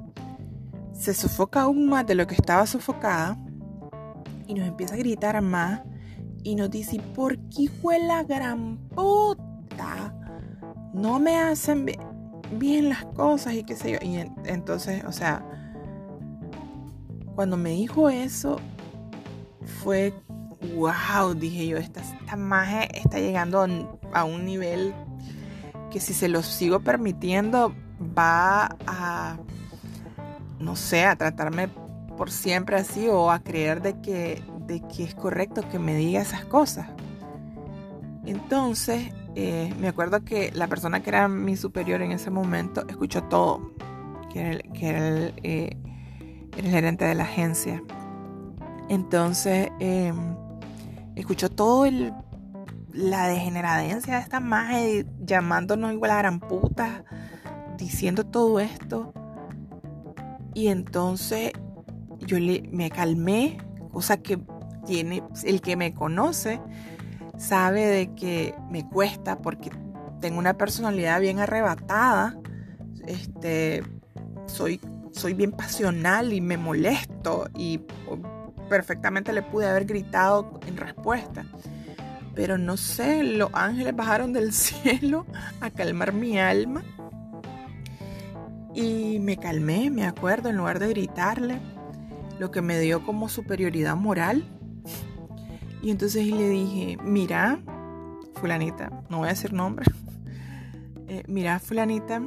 [0.91, 3.37] se sofoca aún más de lo que estaba sofocada
[4.47, 5.81] y nos empieza a gritar más
[6.41, 10.15] y nos dice: ¿Por qué fue la gran puta?
[10.95, 11.85] No me hacen
[12.53, 13.99] bien las cosas y qué sé yo.
[14.01, 15.45] Y entonces, o sea,
[17.35, 18.59] cuando me dijo eso,
[19.81, 20.13] fue
[20.75, 24.93] wow, dije yo, esta, esta magia está llegando a un nivel
[25.91, 27.73] que si se lo sigo permitiendo
[28.17, 29.37] va a,
[30.59, 31.69] no sé, a tratarme
[32.17, 36.21] por siempre así o a creer de que, de que es correcto que me diga
[36.21, 36.87] esas cosas.
[38.25, 43.23] Entonces, eh, me acuerdo que la persona que era mi superior en ese momento escuchó
[43.23, 43.73] todo,
[44.31, 45.77] que era el, que eh,
[46.57, 47.83] el, gerente de la agencia.
[48.89, 50.35] Entonces, em,
[51.15, 51.85] escuchó todo
[52.91, 57.03] la degeneradencia de esta magia llamándonos igual a gran puta,
[57.77, 59.13] diciendo todo esto.
[60.53, 61.51] Y entonces
[62.19, 63.57] yo le, me calmé,
[63.91, 64.39] cosa que
[64.85, 66.61] tiene el que me conoce,
[67.37, 69.71] sabe de que me cuesta porque
[70.19, 72.37] tengo una personalidad bien arrebatada.
[73.07, 73.83] Este,
[74.45, 74.79] soy,
[75.13, 77.79] soy bien pasional y me molesto y
[78.67, 81.45] perfectamente le pude haber gritado en respuesta.
[82.35, 85.25] Pero no sé, los ángeles bajaron del cielo
[85.61, 86.83] a calmar mi alma.
[88.73, 91.59] Y me calmé, me acuerdo, en lugar de gritarle,
[92.39, 94.43] lo que me dio como superioridad moral.
[95.83, 97.59] Y entonces le dije, mira,
[98.33, 99.85] fulanita, no voy a decir nombre,
[101.07, 102.19] eh, mira, fulanita,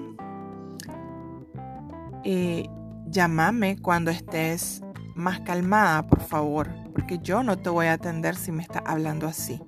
[2.22, 2.68] eh,
[3.10, 4.82] llámame cuando estés
[5.14, 9.26] más calmada, por favor, porque yo no te voy a atender si me estás hablando
[9.26, 9.60] así.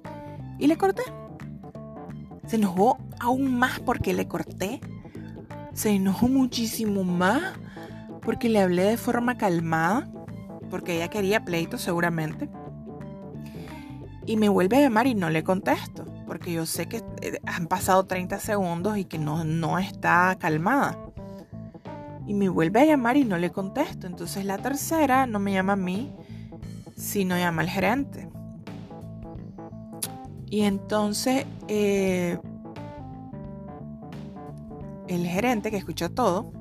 [0.59, 1.03] Y le corté.
[2.47, 4.81] Se enojó aún más porque le corté.
[5.73, 7.43] Se enojó muchísimo más
[8.23, 10.09] porque le hablé de forma calmada,
[10.71, 12.49] porque ella quería pleito seguramente.
[14.27, 17.67] Y me vuelve a llamar y no le contesto, porque yo sé que eh, han
[17.67, 20.99] pasado 30 segundos y que no, no está calmada.
[22.29, 24.07] Y me vuelve a llamar y no le contesto.
[24.07, 26.13] Entonces la tercera no me llama a mí,
[26.97, 28.29] sino llama al gerente.
[30.51, 32.39] Y entonces eh,
[35.09, 36.53] el gerente que escuchó todo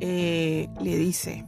[0.00, 1.44] eh, le dice,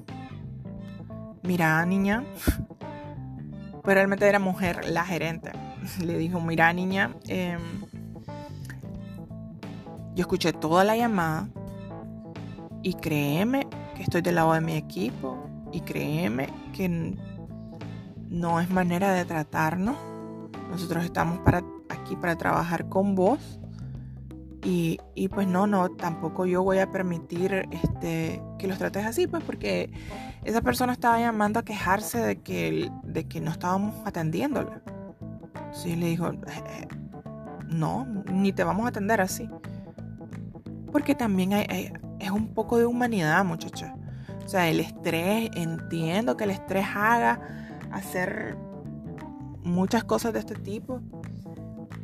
[1.43, 2.25] mira niña,
[3.83, 5.53] pues realmente era mujer la gerente,
[6.05, 7.61] le dijo, mira niña, em,
[10.15, 11.49] yo escuché toda la llamada
[12.83, 15.39] y créeme que estoy del lado de mi equipo
[15.73, 17.17] y créeme que
[18.29, 19.97] no es manera de tratarnos.
[20.71, 23.59] Nosotros estamos para, aquí para trabajar con vos.
[24.65, 25.01] Y,
[25.35, 29.91] pues no, no, tampoco yo voy a permitir este, que los trates así, pues porque
[30.45, 34.81] esa persona estaba llamando a quejarse de que, de que no estábamos atendiéndola.
[35.73, 36.89] Sí, le dijo, eh,
[37.67, 39.51] no, ni te vamos a atender así.
[40.93, 43.89] Porque también hay, es un poco de humanidad, muchachos.
[44.45, 47.41] O sea, el estrés, entiendo que el estrés haga
[47.91, 48.57] hacer
[49.63, 51.01] muchas cosas de este tipo,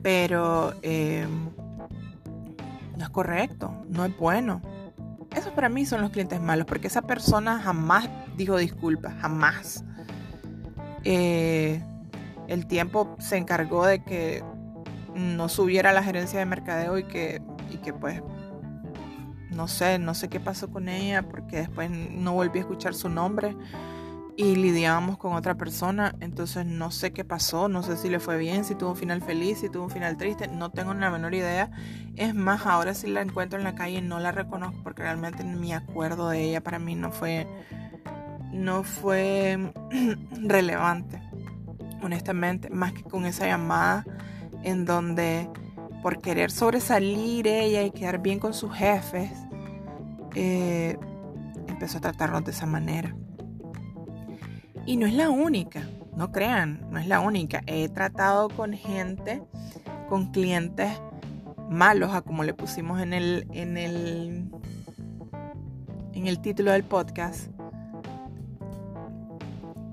[0.02, 1.50] pero em,
[2.96, 4.62] no es correcto, no es bueno.
[5.36, 9.84] Esos para mí son los clientes malos, porque esa persona jamás dijo disculpas, jamás.
[11.04, 11.82] Eh,
[12.48, 14.42] el tiempo se encargó de que
[15.14, 18.22] no subiera la gerencia de mercadeo y que, y que pues
[19.58, 23.08] no sé, no sé qué pasó con ella porque después no volví a escuchar su
[23.08, 23.56] nombre
[24.36, 28.38] y lidiábamos con otra persona, entonces no sé qué pasó, no sé si le fue
[28.38, 31.34] bien, si tuvo un final feliz, si tuvo un final triste, no tengo la menor
[31.34, 31.72] idea.
[32.14, 35.72] Es más, ahora si la encuentro en la calle no la reconozco porque realmente mi
[35.72, 37.48] acuerdo de ella para mí no fue
[38.52, 39.72] no fue
[40.40, 41.20] relevante,
[42.00, 44.04] honestamente, más que con esa llamada
[44.62, 45.50] en donde
[46.00, 49.32] por querer sobresalir ella y quedar bien con sus jefes,
[50.40, 50.96] eh,
[51.66, 53.12] empezó a tratarnos de esa manera.
[54.86, 55.82] Y no es la única,
[56.16, 57.62] no crean, no es la única.
[57.66, 59.42] He tratado con gente,
[60.08, 60.92] con clientes
[61.68, 64.48] malos, a como le pusimos en el, en el,
[66.12, 67.48] en el título del podcast,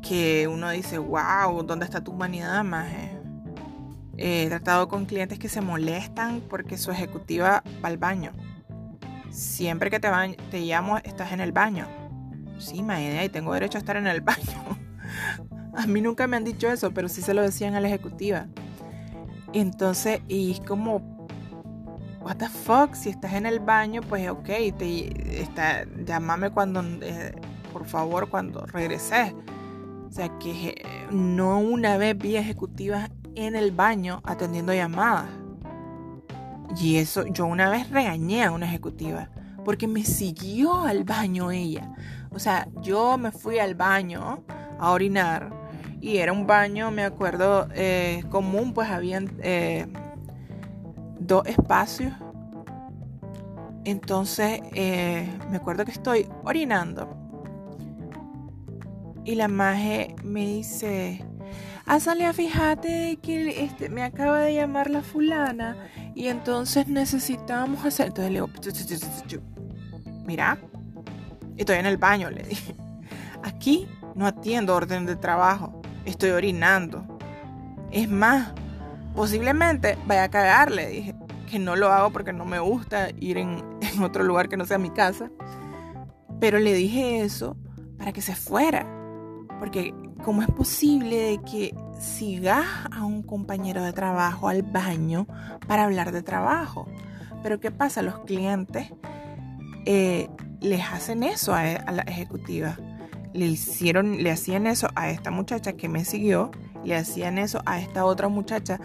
[0.03, 3.17] que uno dice, wow, ¿dónde está tu humanidad, maje?
[4.15, 8.31] He tratado con clientes que se molestan porque su ejecutiva va al baño.
[9.35, 11.87] Siempre que te, llamo, estás en el baño.
[12.57, 14.79] Sí, y tengo derecho a estar en el baño.
[15.75, 18.47] A mí nunca me han dicho eso, pero sí se lo decían a la ejecutiva.
[19.51, 20.99] Entonces, y es como,
[22.21, 27.33] what the fuck, si estás en el baño, pues ok, te, llámame cuando, eh,
[27.73, 29.33] por favor, cuando regreses.
[30.07, 35.27] O sea, que eh, no una vez vi ejecutivas en el baño atendiendo llamadas.
[36.79, 39.29] Y eso, yo una vez regañé a una ejecutiva
[39.63, 41.91] porque me siguió al baño ella.
[42.31, 44.43] O sea, yo me fui al baño
[44.79, 45.51] a orinar
[46.01, 49.87] y era un baño, me acuerdo, eh, común, pues habían eh,
[51.19, 52.13] dos espacios.
[53.85, 57.25] Entonces, eh, me acuerdo que estoy orinando
[59.23, 61.25] y la maje me dice,
[61.87, 65.77] Azalia, fíjate que este, me acaba de llamar la fulana
[66.15, 68.07] y entonces necesitamos hacer...
[68.07, 68.49] Entonces le digo,
[70.25, 70.57] mira,
[71.57, 72.75] estoy en el baño, le dije.
[73.43, 75.79] Aquí no atiendo orden de trabajo.
[76.05, 77.05] Estoy orinando.
[77.91, 78.53] Es más,
[79.15, 81.15] posiblemente vaya a cagar, le dije.
[81.49, 84.65] que no lo hago porque no me gusta ir en, en otro lugar que no
[84.65, 85.29] sea mi casa.
[86.39, 87.55] Pero le dije eso
[87.99, 88.87] para que se fuera.
[89.59, 95.27] Porque ¿cómo es posible de que sigas a un compañero de trabajo al baño
[95.67, 96.87] para hablar de trabajo?
[97.43, 98.01] Pero ¿qué pasa?
[98.01, 98.91] Los clientes
[99.85, 100.29] eh,
[100.61, 102.77] les hacen eso a, la ejecutiva.
[103.33, 106.51] Le hicieron, le hacían eso a esta muchacha que me siguió,
[106.83, 108.79] le hacían eso a esta otra muchacha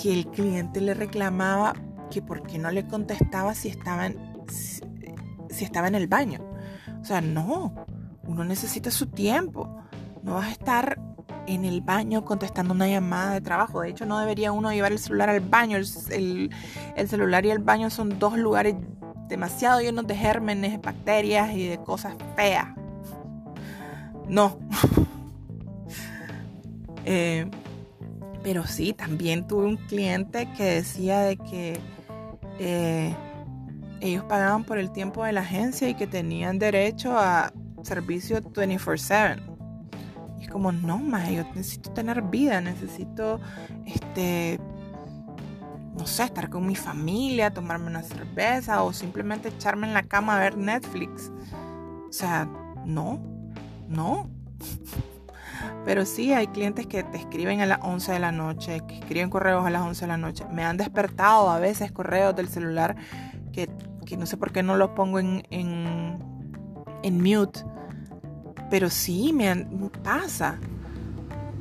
[0.00, 1.74] que el cliente le reclamaba
[2.10, 4.18] que por qué no le contestaba si estaba en,
[4.48, 6.40] si estaba en el baño.
[7.00, 7.86] O sea, no,
[8.24, 9.79] uno necesita su tiempo.
[10.22, 10.98] No vas a estar
[11.46, 13.80] en el baño contestando una llamada de trabajo.
[13.80, 15.76] De hecho, no debería uno llevar el celular al baño.
[15.76, 16.50] El,
[17.08, 18.76] celular y el baño son dos lugares
[19.28, 22.68] demasiado llenos de gérmenes, bacterias y de cosas feas.
[24.28, 24.58] No.
[27.06, 27.50] Eh,
[28.42, 31.80] pero sí, también tuve un cliente que decía de que
[32.58, 33.16] eh,
[34.00, 37.52] ellos pagaban por el tiempo de la agencia y que tenían derecho a
[37.82, 39.49] servicio 24/7.
[40.40, 43.40] Y es como, no, más, yo necesito tener vida, necesito,
[43.84, 44.58] este,
[45.98, 50.36] no sé, estar con mi familia, tomarme una cerveza o simplemente echarme en la cama
[50.36, 51.30] a ver Netflix.
[52.08, 52.48] O sea,
[52.86, 53.20] no,
[53.86, 54.30] no.
[55.84, 59.28] Pero sí, hay clientes que te escriben a las 11 de la noche, que escriben
[59.28, 60.44] correos a las 11 de la noche.
[60.50, 62.96] Me han despertado a veces correos del celular
[63.52, 63.68] que,
[64.16, 66.18] no sé por qué no los pongo en, en,
[67.02, 67.60] en mute
[68.70, 69.66] pero sí, me
[70.02, 70.58] pasa.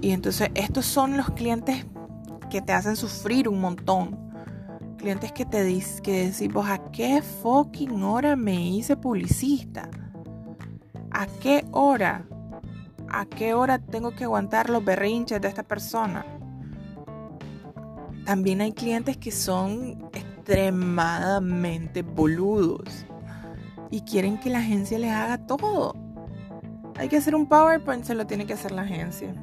[0.01, 1.85] Y entonces estos son los clientes
[2.49, 4.29] que te hacen sufrir un montón.
[4.97, 9.89] Clientes que te dicen que decimos, ¿a qué fucking hora me hice publicista?
[11.11, 12.27] ¿A qué hora?
[13.09, 16.25] ¿A qué hora tengo que aguantar los berrinches de esta persona?
[18.25, 23.05] También hay clientes que son extremadamente boludos
[23.89, 25.95] y quieren que la agencia les haga todo
[26.99, 29.33] hay que hacer un PowerPoint, se lo tiene que hacer la agencia.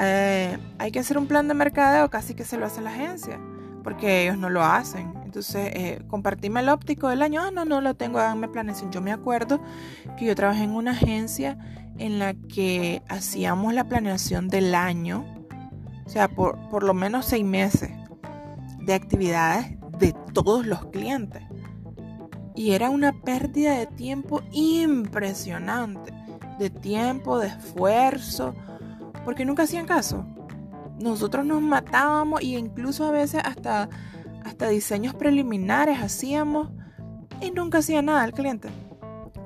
[0.00, 3.40] Eh, hay que hacer un plan de mercadeo, casi que se lo hace la agencia,
[3.82, 5.14] porque ellos no lo hacen.
[5.24, 7.40] Entonces, eh, compartime el óptico del año.
[7.42, 8.92] Ah, no, no lo tengo, háganme planeación.
[8.92, 9.58] Yo me acuerdo
[10.18, 11.56] que yo trabajé en una agencia
[11.96, 15.24] en la que hacíamos la planeación del año,
[16.04, 17.90] o sea, por, por lo menos seis meses
[18.80, 21.42] de actividades de todos los clientes.
[22.54, 26.23] Y era una pérdida de tiempo impresionante
[26.58, 28.54] de tiempo, de esfuerzo,
[29.24, 30.26] porque nunca hacían caso.
[31.00, 33.88] Nosotros nos matábamos e incluso a veces hasta,
[34.44, 36.70] hasta diseños preliminares hacíamos
[37.40, 38.68] y nunca hacía nada el cliente.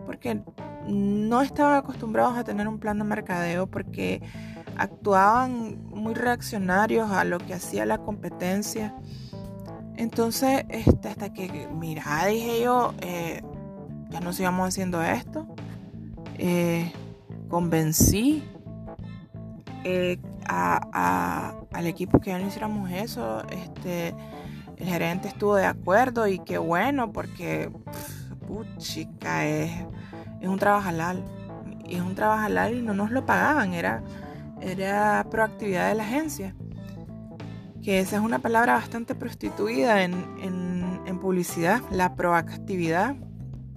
[0.07, 0.42] Porque
[0.87, 4.23] no estaban acostumbrados a tener un plan de mercadeo porque
[4.77, 8.94] actuaban muy reaccionarios a lo que hacía la competencia.
[9.97, 13.42] Entonces, este, hasta que, mira, dije yo, eh,
[14.11, 15.47] ya nos íbamos haciendo esto.
[16.38, 16.92] Eh,
[17.48, 18.44] convencí
[19.85, 23.42] eh, al equipo que ya no hiciéramos eso.
[23.48, 24.14] Este,
[24.77, 27.70] el gerente estuvo de acuerdo y qué bueno porque,
[28.79, 29.70] chica, es,
[30.40, 31.24] es un trabajo halal.
[31.88, 34.03] Es un trabajo halal y no nos lo pagaban, era,
[34.61, 36.55] era proactividad de la agencia.
[37.83, 43.16] Que esa es una palabra bastante prostituida en, en publicidad, la proactividad.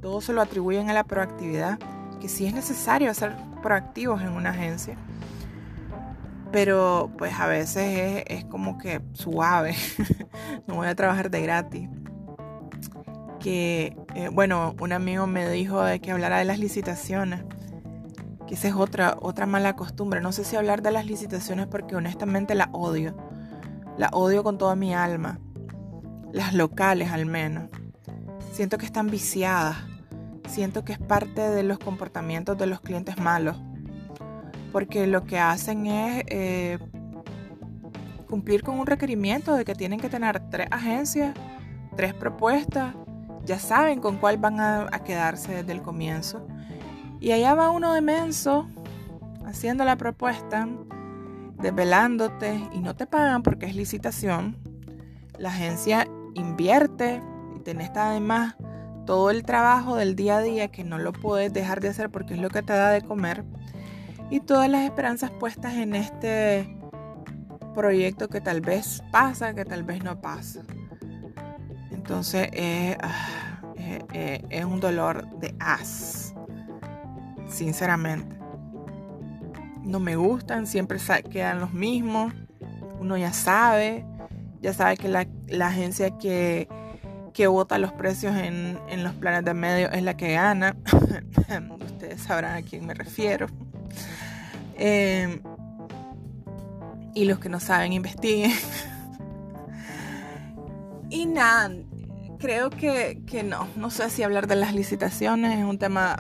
[0.01, 1.79] Todo se lo atribuyen a la proactividad
[2.21, 4.95] que sí es necesario ser proactivos en una agencia.
[6.51, 9.75] Pero pues a veces es, como que suave.
[10.67, 11.89] no voy a trabajar de gratis.
[13.39, 17.43] Que, eh, bueno, un amigo me dijo de que hablara de las licitaciones.
[18.47, 20.21] Que esa es otra, otra mala costumbre.
[20.21, 23.15] No sé si hablar de las licitaciones porque honestamente la odio.
[23.97, 25.39] La odio con toda mi alma.
[26.31, 27.69] Las locales al menos.
[28.51, 29.90] Siento que están viciadas
[30.47, 33.57] siento que es parte de los comportamientos de los clientes malos.
[34.71, 36.79] Porque lo que hacen es eh,
[38.29, 41.35] cumplir con un requerimiento de que tienen que tener tres agencias,
[41.95, 42.95] tres propuestas,
[43.45, 46.45] ya saben con cuál van a, quedarse desde el comienzo.
[47.19, 48.67] Y allá va uno de menso
[49.45, 50.67] haciendo la propuesta,
[51.59, 54.57] desvelándote y no te pagan porque es licitación.
[55.37, 57.21] La agencia invierte
[57.55, 58.55] y tenés además
[59.11, 62.35] todo el trabajo del día a día que no lo puedes dejar de hacer porque
[62.35, 63.43] es lo que te da de comer
[64.29, 66.77] y todas las esperanzas puestas en este
[67.75, 70.61] proyecto que tal vez pasa, que tal vez no pasa.
[71.91, 72.51] Entonces
[73.01, 73.59] ah,
[74.49, 76.33] es un dolor de as,
[77.49, 78.33] sinceramente.
[79.83, 80.99] No me gustan, siempre
[81.29, 82.33] quedan los mismos,
[83.01, 84.05] uno ya sabe
[84.61, 85.27] Ya sabe que la,
[85.67, 86.69] agencia que,
[87.33, 90.75] que vota los precios en, los planes de medio es la que gana.
[91.85, 93.47] Ustedes sabrán a quién me refiero.
[94.75, 95.41] Eh,
[97.13, 98.51] y los que no saben, investiguen.
[101.09, 101.71] y nada,
[102.39, 103.67] creo que, no.
[103.75, 106.17] No sé si hablar de las licitaciones es un tema...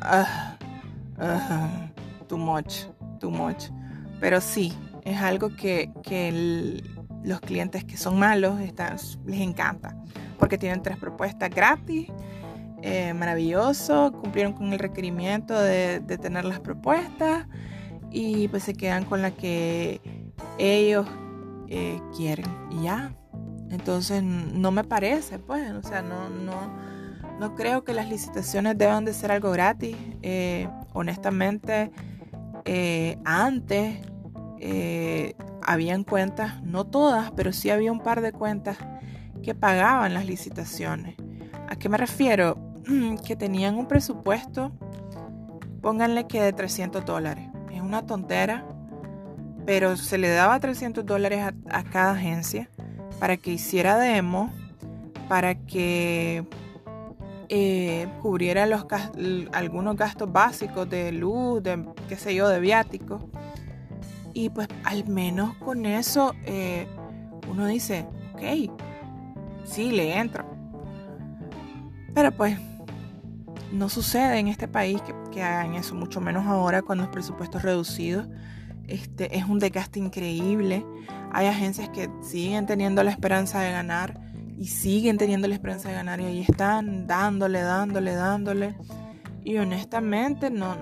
[1.19, 2.85] Uh, uh, too much,
[3.19, 3.65] too much.
[4.19, 5.89] Pero sí, es algo que,
[7.23, 9.95] los clientes que son malos les encanta.
[10.41, 12.09] Porque tienen tres propuestas gratis.
[12.83, 17.45] Eh, maravilloso, cumplieron con el requerimiento de, tener las propuestas
[18.09, 20.01] y pues se quedan con la que
[20.57, 21.07] ellos
[21.67, 23.13] eh, quieren y ya.
[23.69, 26.55] Entonces no me parece, pues, o sea, no, no,
[27.39, 29.95] no creo que las licitaciones deban de ser algo gratis.
[30.23, 31.91] Eh, honestamente,
[32.65, 33.99] eh, antes
[35.63, 38.77] habían cuentas, no todas, pero sí había un par de cuentas
[39.41, 41.15] que pagaban las licitaciones.
[41.67, 42.57] ¿A qué me refiero?
[43.25, 44.71] Que tenían un presupuesto,
[45.81, 47.47] pónganle que de 300 dólares.
[47.71, 48.65] Es una tontera,
[49.65, 52.69] pero se le daba 300 dólares a, cada agencia
[53.19, 54.51] para que hiciera demo,
[55.29, 56.45] para que
[57.49, 58.67] eh, cubriera
[59.53, 63.23] algunos gastos básicos de luz, de qué sé yo, de viáticos.
[64.33, 66.87] Y pues al menos con eso eh,
[67.49, 68.71] uno dice, ok,
[69.65, 70.45] sí, le entro.
[72.13, 72.57] Pero pues
[73.71, 77.61] no sucede en este país que, que hagan eso, mucho menos ahora con los presupuestos
[77.61, 78.27] reducidos.
[78.87, 80.85] Este, es un desgaste increíble.
[81.31, 84.19] Hay agencias que siguen teniendo la esperanza de ganar
[84.57, 88.75] y siguen teniendo la esperanza de ganar y ahí están dándole, dándole, dándole.
[89.43, 90.75] Y honestamente no...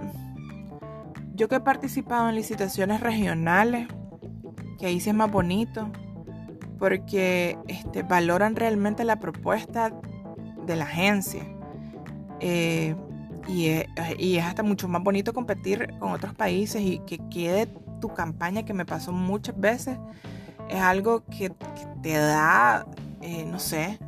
[1.36, 3.88] Yo que he participado en licitaciones regionales,
[4.78, 5.90] que ahí sí es más bonito,
[6.80, 9.92] porque este, valoran realmente la propuesta
[10.66, 11.44] de la agencia.
[12.40, 12.96] Eh,
[13.48, 17.68] y, es, y, es, hasta mucho más bonito competir con otros países y que quede
[18.00, 19.98] tu campaña que me pasó muchas veces
[20.70, 21.52] es algo que,
[22.02, 22.86] te da,
[23.22, 24.00] eh, no sé,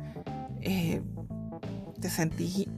[0.60, 1.02] eh,
[2.00, 2.68] te sentí,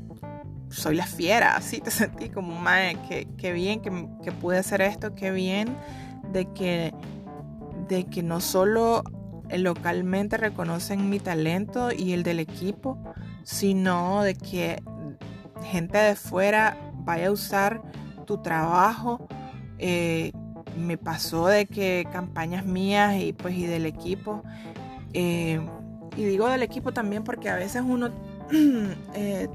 [0.70, 2.98] soy la fiera, así te sentí como, madre,
[3.36, 5.76] que, bien que, que, pude hacer esto, qué bien
[6.32, 6.92] de que,
[7.88, 9.04] de que no solo
[9.58, 12.98] localmente reconocen mi talento y el del equipo,
[13.42, 14.82] sino de que
[15.64, 17.82] gente de fuera vaya a usar
[18.26, 19.26] tu trabajo
[19.78, 20.32] eh,
[20.76, 24.42] me pasó de que campañas mías y pues y del equipo,
[25.12, 25.60] eh,
[26.16, 28.10] y digo del equipo también porque a veces uno
[29.14, 29.48] eh,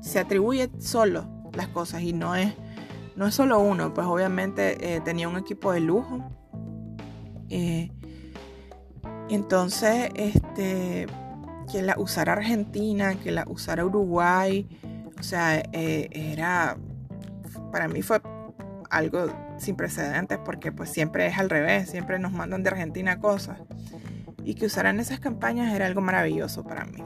[0.00, 2.54] se, atribuye solo las cosas y no es,
[3.16, 6.30] no es solo uno, pues obviamente eh, tenía un equipo de lujo.
[9.34, 11.06] Entonces, este,
[11.70, 14.68] que la usara Argentina, que la usara Uruguay,
[15.18, 16.76] o sea, era,
[17.70, 18.20] para mí fue
[18.90, 19.26] algo
[19.58, 23.58] sin precedentes porque pues siempre es al revés, siempre nos mandan de Argentina cosas.
[24.44, 27.04] Y que usaran esas campañas era algo maravilloso para mí.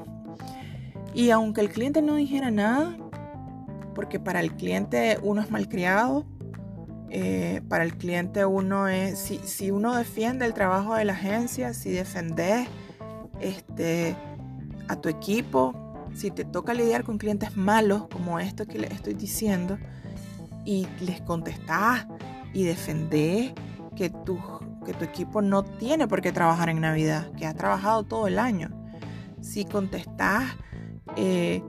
[1.14, 2.96] Y aunque el cliente no dijera nada,
[3.94, 6.24] porque para el cliente uno es malcriado,
[7.16, 11.72] eh, para el cliente uno es, si, si, uno defiende el trabajo de la agencia,
[11.72, 12.66] si defendes
[13.38, 14.16] este,
[14.88, 19.14] a tu equipo, si te toca lidiar con clientes malos como esto que les estoy
[19.14, 19.78] diciendo,
[20.64, 22.04] y les contestás
[22.52, 23.52] y defendés
[23.94, 24.36] que tu,
[24.84, 28.40] que tu equipo no tiene por qué trabajar en Navidad, que ha trabajado todo el
[28.40, 28.70] año.
[29.40, 30.42] Si contestás
[31.14, 31.62] eh,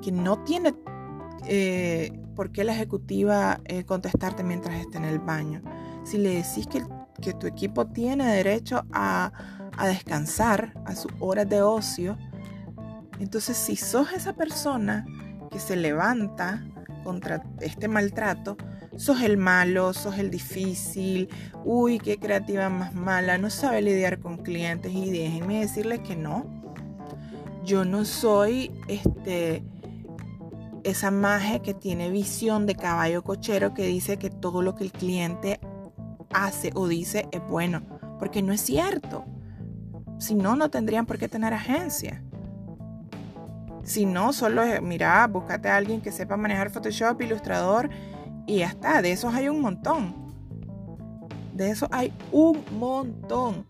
[0.00, 0.74] que no tiene
[1.44, 5.60] eh, por qué la ejecutiva eh, contestarte mientras esté en el baño.
[6.04, 6.84] Si le decís que,
[7.20, 9.32] que tu equipo tiene derecho a,
[9.76, 12.16] a descansar, a sus horas de ocio,
[13.18, 15.04] entonces si sos esa persona
[15.50, 16.64] que se levanta
[17.02, 18.56] contra este maltrato,
[18.94, 21.28] sos el malo, sos el difícil,
[21.64, 26.46] uy, qué creativa más mala, no sabe lidiar con clientes y déjenme decirles que no.
[27.64, 29.64] Yo no soy este
[30.90, 34.92] esa magia que tiene visión de caballo cochero que dice que todo lo que el
[34.92, 35.60] cliente
[36.32, 37.82] hace o dice es bueno,
[38.18, 39.24] porque no es cierto.
[40.18, 42.22] Si no, no tendrían por qué tener agencia.
[43.84, 47.88] Si no, solo mira, búscate a alguien que sepa manejar Photoshop, Ilustrador
[48.46, 49.00] y ya está.
[49.00, 50.14] De esos hay un montón.
[51.54, 53.66] De esos hay un montón.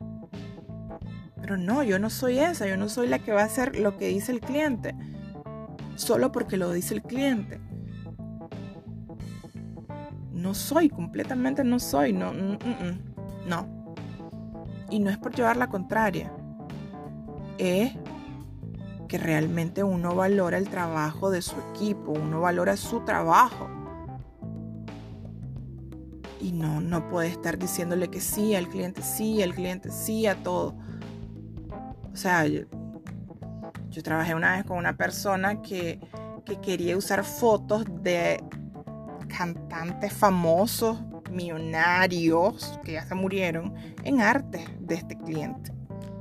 [1.41, 2.67] Pero no, yo no soy esa.
[2.67, 4.95] Yo no soy la que va a hacer lo que dice el cliente.
[5.99, 7.61] Solo porque lo dice el cliente.
[10.33, 12.13] No soy, completamente no soy.
[12.13, 13.95] No, mm, mm, mm, no.
[14.91, 16.33] Y no es por llevar la contraria.
[17.59, 17.93] es
[19.09, 23.69] que realmente uno valora el trabajo de su equipo, uno valora su trabajo.
[26.41, 30.37] Y no, no puede estar diciéndole que sí al cliente, sí, al cliente, sí a
[30.45, 30.77] todo.
[32.13, 32.45] O sea,
[33.91, 36.01] yo, trabajé una vez con una persona que,
[36.45, 38.43] que quería usar fotos de
[39.29, 40.99] cantantes famosos,
[41.31, 43.75] millonarios, que ya se murieron,
[44.05, 45.73] en arte de este cliente.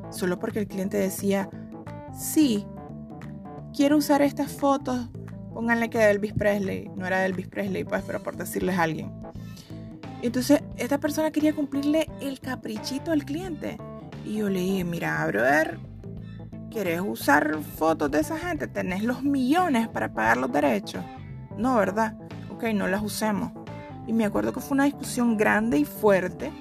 [0.10, 1.50] Solo porque el cliente decía,
[2.18, 2.66] sí,
[3.74, 5.10] quiero usar estas fotos,
[5.54, 8.84] pónganle que de Elvis Presley, no era de Elvis Presley, pues, pero por decirles a
[8.84, 9.12] alguien.
[10.22, 13.78] Entonces, esta persona quería cumplirle el caprichito al cliente.
[14.26, 15.80] Y yo le dije, mira, brother,
[16.72, 18.68] ¿quieres usar fotos de esa gente?
[18.68, 21.04] ¿Tenés los millones para pagar los derechos?
[21.58, 22.18] No, ¿verdad?
[22.52, 23.52] Ok, no las usemos.
[24.06, 26.52] Y me acuerdo que fue una discusión grande y fuerte,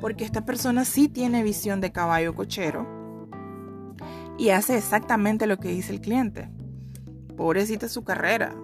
[0.00, 3.00] porque esta persona sí tiene visión de caballo cochero
[4.40, 6.48] y hace exactamente lo que dice el cliente.
[7.36, 8.54] Pobrecita su carrera,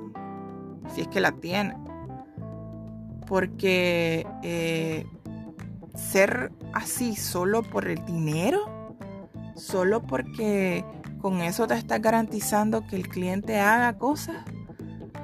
[0.95, 1.77] si es que la tiene.
[3.27, 5.07] Porque eh,
[5.95, 8.76] ser así solo por el dinero,
[9.57, 10.85] solo porque
[11.21, 14.37] con eso te estás garantizando que el cliente haga cosas,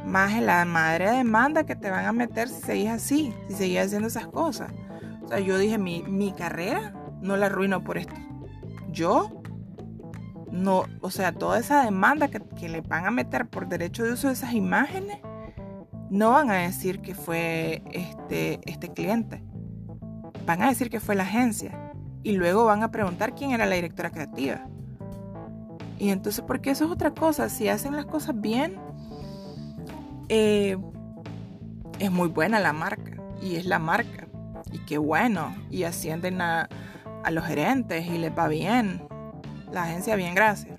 [0.04, 3.78] más en la madre demanda que te van a meter si seguís así, si seguís
[3.78, 4.72] haciendo esas cosas.
[5.22, 8.14] O sea, yo dije, mi, mi carrera no la arruino por esto.
[8.90, 9.42] Yo
[10.52, 14.28] no, o sea, toda esa demanda que, le van a meter por derecho de uso
[14.28, 15.18] de esas imágenes,
[16.10, 19.42] no van a decir que fue este, este cliente.
[20.46, 21.91] Van a decir que fue la agencia.
[22.22, 24.66] Y luego van a preguntar quién era la directora creativa.
[25.98, 27.48] Y entonces, porque eso es otra cosa.
[27.48, 28.76] Si hacen las cosas bien,
[30.28, 30.76] eh,
[31.98, 33.12] es muy buena la marca.
[33.40, 34.26] Y es la marca.
[34.70, 35.54] Y qué bueno.
[35.70, 36.68] Y ascienden a,
[37.24, 39.02] a los gerentes y les va bien
[39.72, 40.76] la agencia Bien Gracias,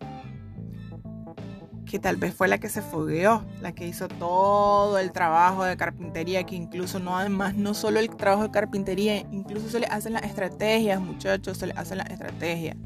[1.94, 5.78] que tal vez fue la que se fogueó, la que hizo todo el trabajo de
[5.78, 10.14] carpintería, que incluso no además no solo el trabajo de carpintería, incluso se le hacen
[10.14, 12.78] las estrategias, muchachos, se le hacen las estrategias.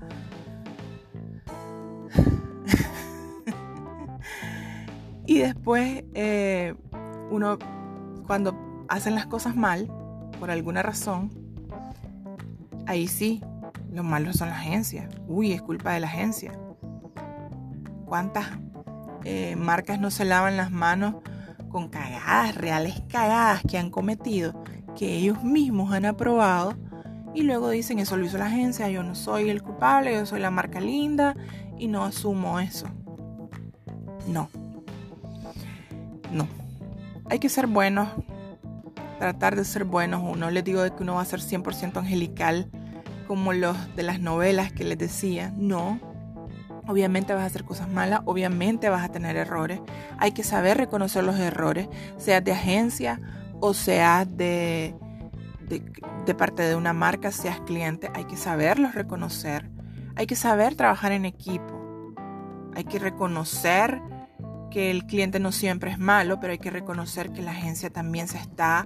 [5.26, 6.76] y después eh,
[7.32, 7.58] uno
[8.28, 9.90] cuando hacen las cosas mal,
[10.38, 11.32] por alguna razón,
[12.86, 13.42] ahí sí,
[13.90, 15.08] lo malo son las agencias.
[15.30, 16.52] Uy, es culpa de la agencia.
[18.06, 18.48] ¿Cuántas
[19.24, 21.16] eh, marcas no se lavan las manos
[21.70, 24.64] con cagadas, reales cagadas que han cometido,
[24.96, 26.76] que ellos mismos han aprobado
[27.34, 30.40] y luego dicen eso lo hizo la agencia, yo no soy el culpable, yo soy
[30.40, 31.36] la marca linda
[31.78, 32.88] y no asumo eso.
[34.28, 34.50] No.
[36.32, 36.48] No.
[37.30, 38.10] Hay que ser buenos,
[39.20, 40.38] tratar de ser buenos.
[40.38, 42.70] No les digo de que uno va a ser 100% angelical
[43.28, 46.00] como los de las novelas que les decía, no.
[46.88, 49.80] Obviamente vas a hacer cosas malas, obviamente vas a tener errores.
[50.18, 53.20] Hay que saber reconocer los errores, sea de agencia
[53.60, 54.96] o sea de,
[55.68, 58.12] de, parte de una marca, seas cliente.
[58.14, 59.70] Hay que saberlos reconocer.
[60.16, 62.14] Hay que saber trabajar en equipo.
[62.76, 64.02] Hay que reconocer
[64.70, 68.28] que el cliente no siempre es malo, pero hay que reconocer que la agencia también
[68.28, 68.86] se está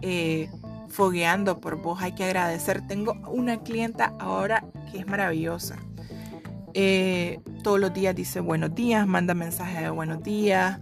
[0.00, 0.48] eh,
[0.88, 2.86] fogueando por vos, hay que agradecer.
[2.86, 5.76] Tengo una clienta ahora que es maravillosa.
[6.74, 10.80] Eh, todos los días dice buenos días, manda mensajes de buenos días,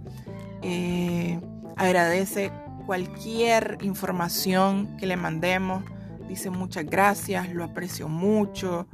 [0.63, 1.41] eh,
[1.77, 2.53] agradece
[2.87, 5.83] cualquier información que le mandemos,
[6.29, 8.87] dice muchas gracias, lo aprecio mucho.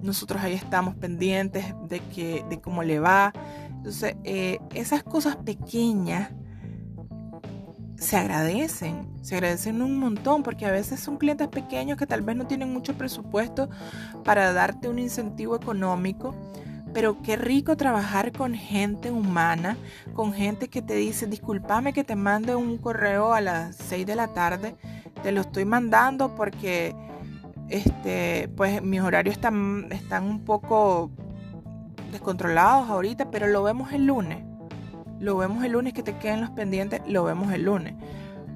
[0.00, 3.32] Nosotros ahí estamos pendientes de, que, de cómo le va.
[3.68, 6.30] Entonces, eh, esas cosas pequeñas
[8.00, 12.34] se agradecen, se agradecen un montón porque a veces son clientes pequeños que tal vez
[12.34, 13.68] no tienen mucho presupuesto
[14.24, 16.34] para darte un incentivo económico,
[16.94, 19.76] pero qué rico trabajar con gente humana,
[20.14, 24.16] con gente que te dice, discúlpame que te mande un correo a las 6 de
[24.16, 24.76] la tarde,
[25.22, 26.96] te lo estoy mandando porque
[27.68, 31.10] este, pues mis horarios están, están un poco
[32.10, 34.49] descontrolados ahorita, pero lo vemos el lunes
[35.20, 37.94] lo vemos el lunes, que te queden los pendientes, lo vemos el lunes.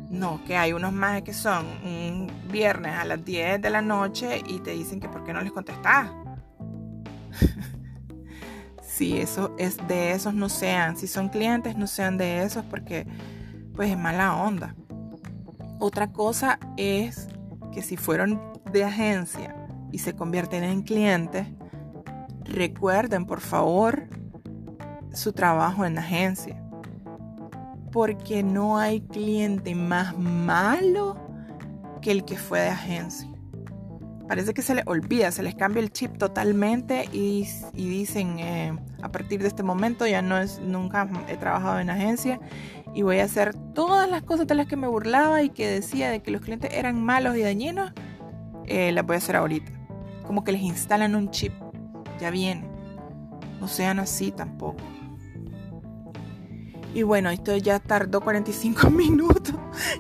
[0.09, 4.43] No, que hay unos más que son un viernes a las 10 de la noche
[4.47, 6.11] y te dicen que por qué no les contestas.
[8.83, 13.07] si eso es de esos no sean, si son clientes no sean de esos porque
[13.75, 14.75] pues es mala onda.
[15.81, 17.29] Otra cosa es
[17.73, 18.41] que si fueron
[18.73, 19.55] de agencia
[19.91, 21.49] y se convierten en clientes,
[22.45, 24.09] recuerden por favor
[25.15, 26.61] su trabajo en agencia.
[27.93, 31.17] Porque no hay cliente más malo
[32.03, 33.31] que el que fue de agencia.
[34.29, 39.13] parece que se les olvida, se les cambia el chip totalmente y, dicen, eh, a
[39.13, 42.41] partir de este momento ya no es, nunca he trabajado en agencia
[42.95, 46.11] y voy a hacer todas las cosas de las que me burlaba y que decía
[46.11, 47.93] de que los clientes eran malos y dañinos,
[48.67, 49.73] eh, las voy a hacer ahorita.
[50.27, 51.53] Como que les instalan un chip,
[52.19, 52.67] ya viene.
[53.61, 54.83] No sean así tampoco.
[56.95, 59.57] Y bueno, esto ya tardó 45 minutos.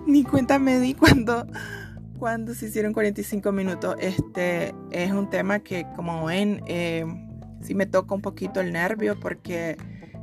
[0.06, 1.44] Ni cuenta me di cuando,
[2.18, 3.96] cuando se hicieron 45 minutos.
[3.98, 7.04] Este es un tema que, como ven, eh,
[7.60, 9.76] sí me toca un poquito el nervio porque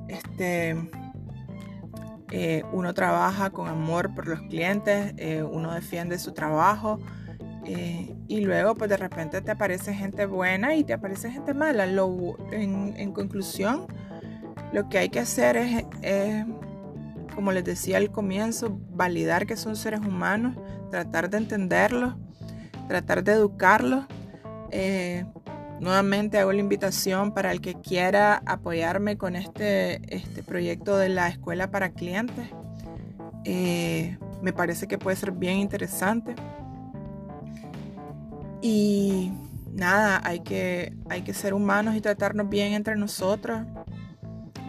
[0.08, 0.78] este,
[2.32, 7.00] eh, uno trabaja con amor por los clientes, eh, uno defiende su trabajo.
[8.28, 11.86] y luego, pues de repente te aparece gente buena y te aparece gente mala.
[11.86, 13.86] En conclusión,
[14.72, 15.86] lo que hay que hacer es,
[17.36, 20.56] como les decía al comienzo, validar que son seres humanos,
[20.90, 22.16] tratar de entenderlos,
[22.88, 24.06] tratar de educarlos.
[24.72, 25.26] Eh,
[25.80, 31.28] nuevamente hago la invitación para el que quiera apoyarme con este, este proyecto de la
[31.28, 32.48] escuela para clientes.
[33.44, 36.36] Eh, me parece que puede ser bien interesante.
[38.62, 39.34] Y
[39.74, 43.66] nada, hay que, hay que ser humanos y tratarnos bien entre nosotros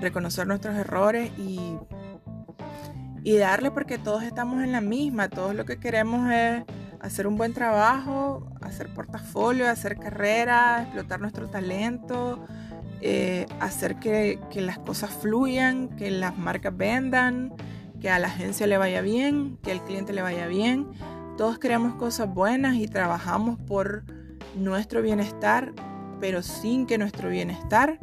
[0.03, 1.79] reconocer nuestros errores y,
[3.25, 6.65] y darle porque todos estamos en la misma, todos lo que queremos es
[7.01, 12.45] hacer un buen trabajo, hacer portafolio, hacer carrera, explotar nuestro talento,
[13.01, 17.53] eh, hacer que, que, las cosas fluyan, que las marcas vendan,
[18.01, 20.89] que a la agencia le vaya bien, que al cliente le vaya bien.
[21.37, 24.05] Todos queremos cosas buenas y trabajamos por
[24.55, 25.73] nuestro bienestar,
[26.21, 27.99] pero sin que nuestro bienestar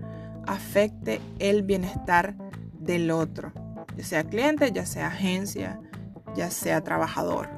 [0.49, 2.35] afecte el bienestar
[2.73, 3.53] del otro,
[3.95, 5.79] ya sea cliente, ya sea agencia,
[6.35, 7.49] ya sea trabajador.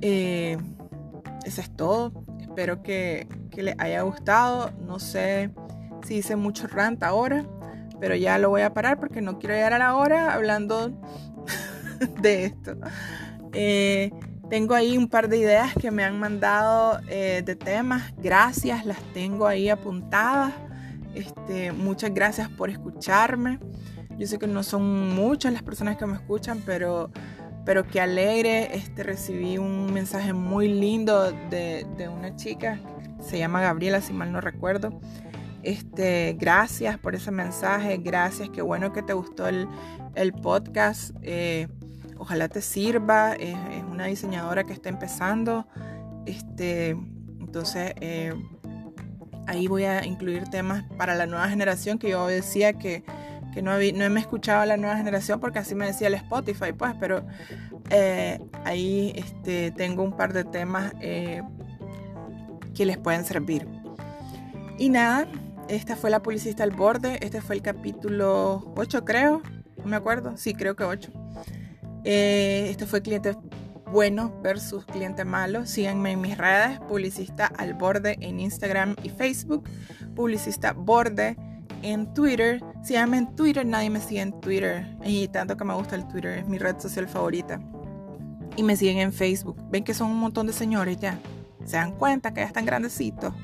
[0.00, 0.58] Eh,
[1.44, 2.12] eso es todo.
[2.40, 4.70] Espero que, que les haya gustado.
[4.86, 5.50] No sé
[6.06, 7.44] si hice mucho rant ahora,
[8.00, 10.92] pero ya lo voy a parar porque no quiero llegar a la hora hablando
[12.20, 12.76] de esto.
[13.54, 14.10] Eh,
[14.50, 18.12] tengo ahí un par de ideas que me han mandado eh, de temas.
[18.18, 20.52] Gracias, las tengo ahí apuntadas.
[21.14, 23.58] Este, muchas gracias por escucharme.
[24.18, 27.10] Yo sé que no son muchas las personas que me escuchan, pero,
[27.64, 28.74] pero qué alegre.
[28.76, 32.78] Este, recibí un mensaje muy lindo de, una chica,
[33.20, 35.00] se llama Gabriela, si mal no recuerdo.
[35.62, 39.68] Este, gracias por ese mensaje, gracias, qué bueno que te gustó el,
[40.42, 41.14] podcast.
[41.22, 41.68] Eh,
[42.18, 43.34] ojalá te sirva.
[43.34, 43.56] Es,
[43.90, 45.66] una diseñadora que está empezando.
[46.26, 48.32] Este, entonces, eh,
[49.46, 53.04] ahí voy a incluir temas para la nueva generación que yo decía que,
[53.62, 57.24] no, no me escuchaba la nueva generación porque así me decía el Spotify, pues, pero
[57.90, 61.42] eh, ahí este, tengo un par de temas eh,
[62.74, 63.66] que les pueden servir.
[64.78, 65.28] Y nada,
[65.68, 69.42] esta fue la publicista al borde, este fue el capítulo 8 creo,
[69.78, 71.10] no me acuerdo, sí creo que 8.
[72.04, 73.36] Eh, este fue cliente
[73.92, 75.66] bueno versus cliente malo.
[75.66, 79.68] Síganme en mis redes, publicista al borde en Instagram y Facebook,
[80.16, 81.36] publicista borde
[81.82, 82.60] en Twitter.
[82.82, 84.96] Síganme en Twitter, nadie me sigue en Twitter.
[85.04, 87.60] Y tanto que me gusta el Twitter, es mi red social favorita.
[88.56, 89.56] Y me siguen en Facebook.
[89.70, 91.18] Ven que son un montón de señores ya.
[91.64, 93.34] Se dan cuenta que ya están grandecitos.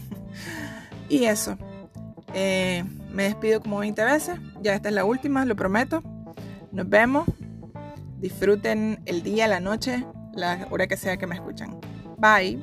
[1.08, 1.58] y eso.
[2.34, 4.38] Eh, me despido como 20 veces.
[4.62, 6.02] Ya esta es la última, lo prometo.
[6.72, 7.28] Nos vemos.
[8.20, 10.04] Disfruten el día, la noche,
[10.34, 11.80] la hora que sea que me escuchan.
[12.18, 12.60] Bye.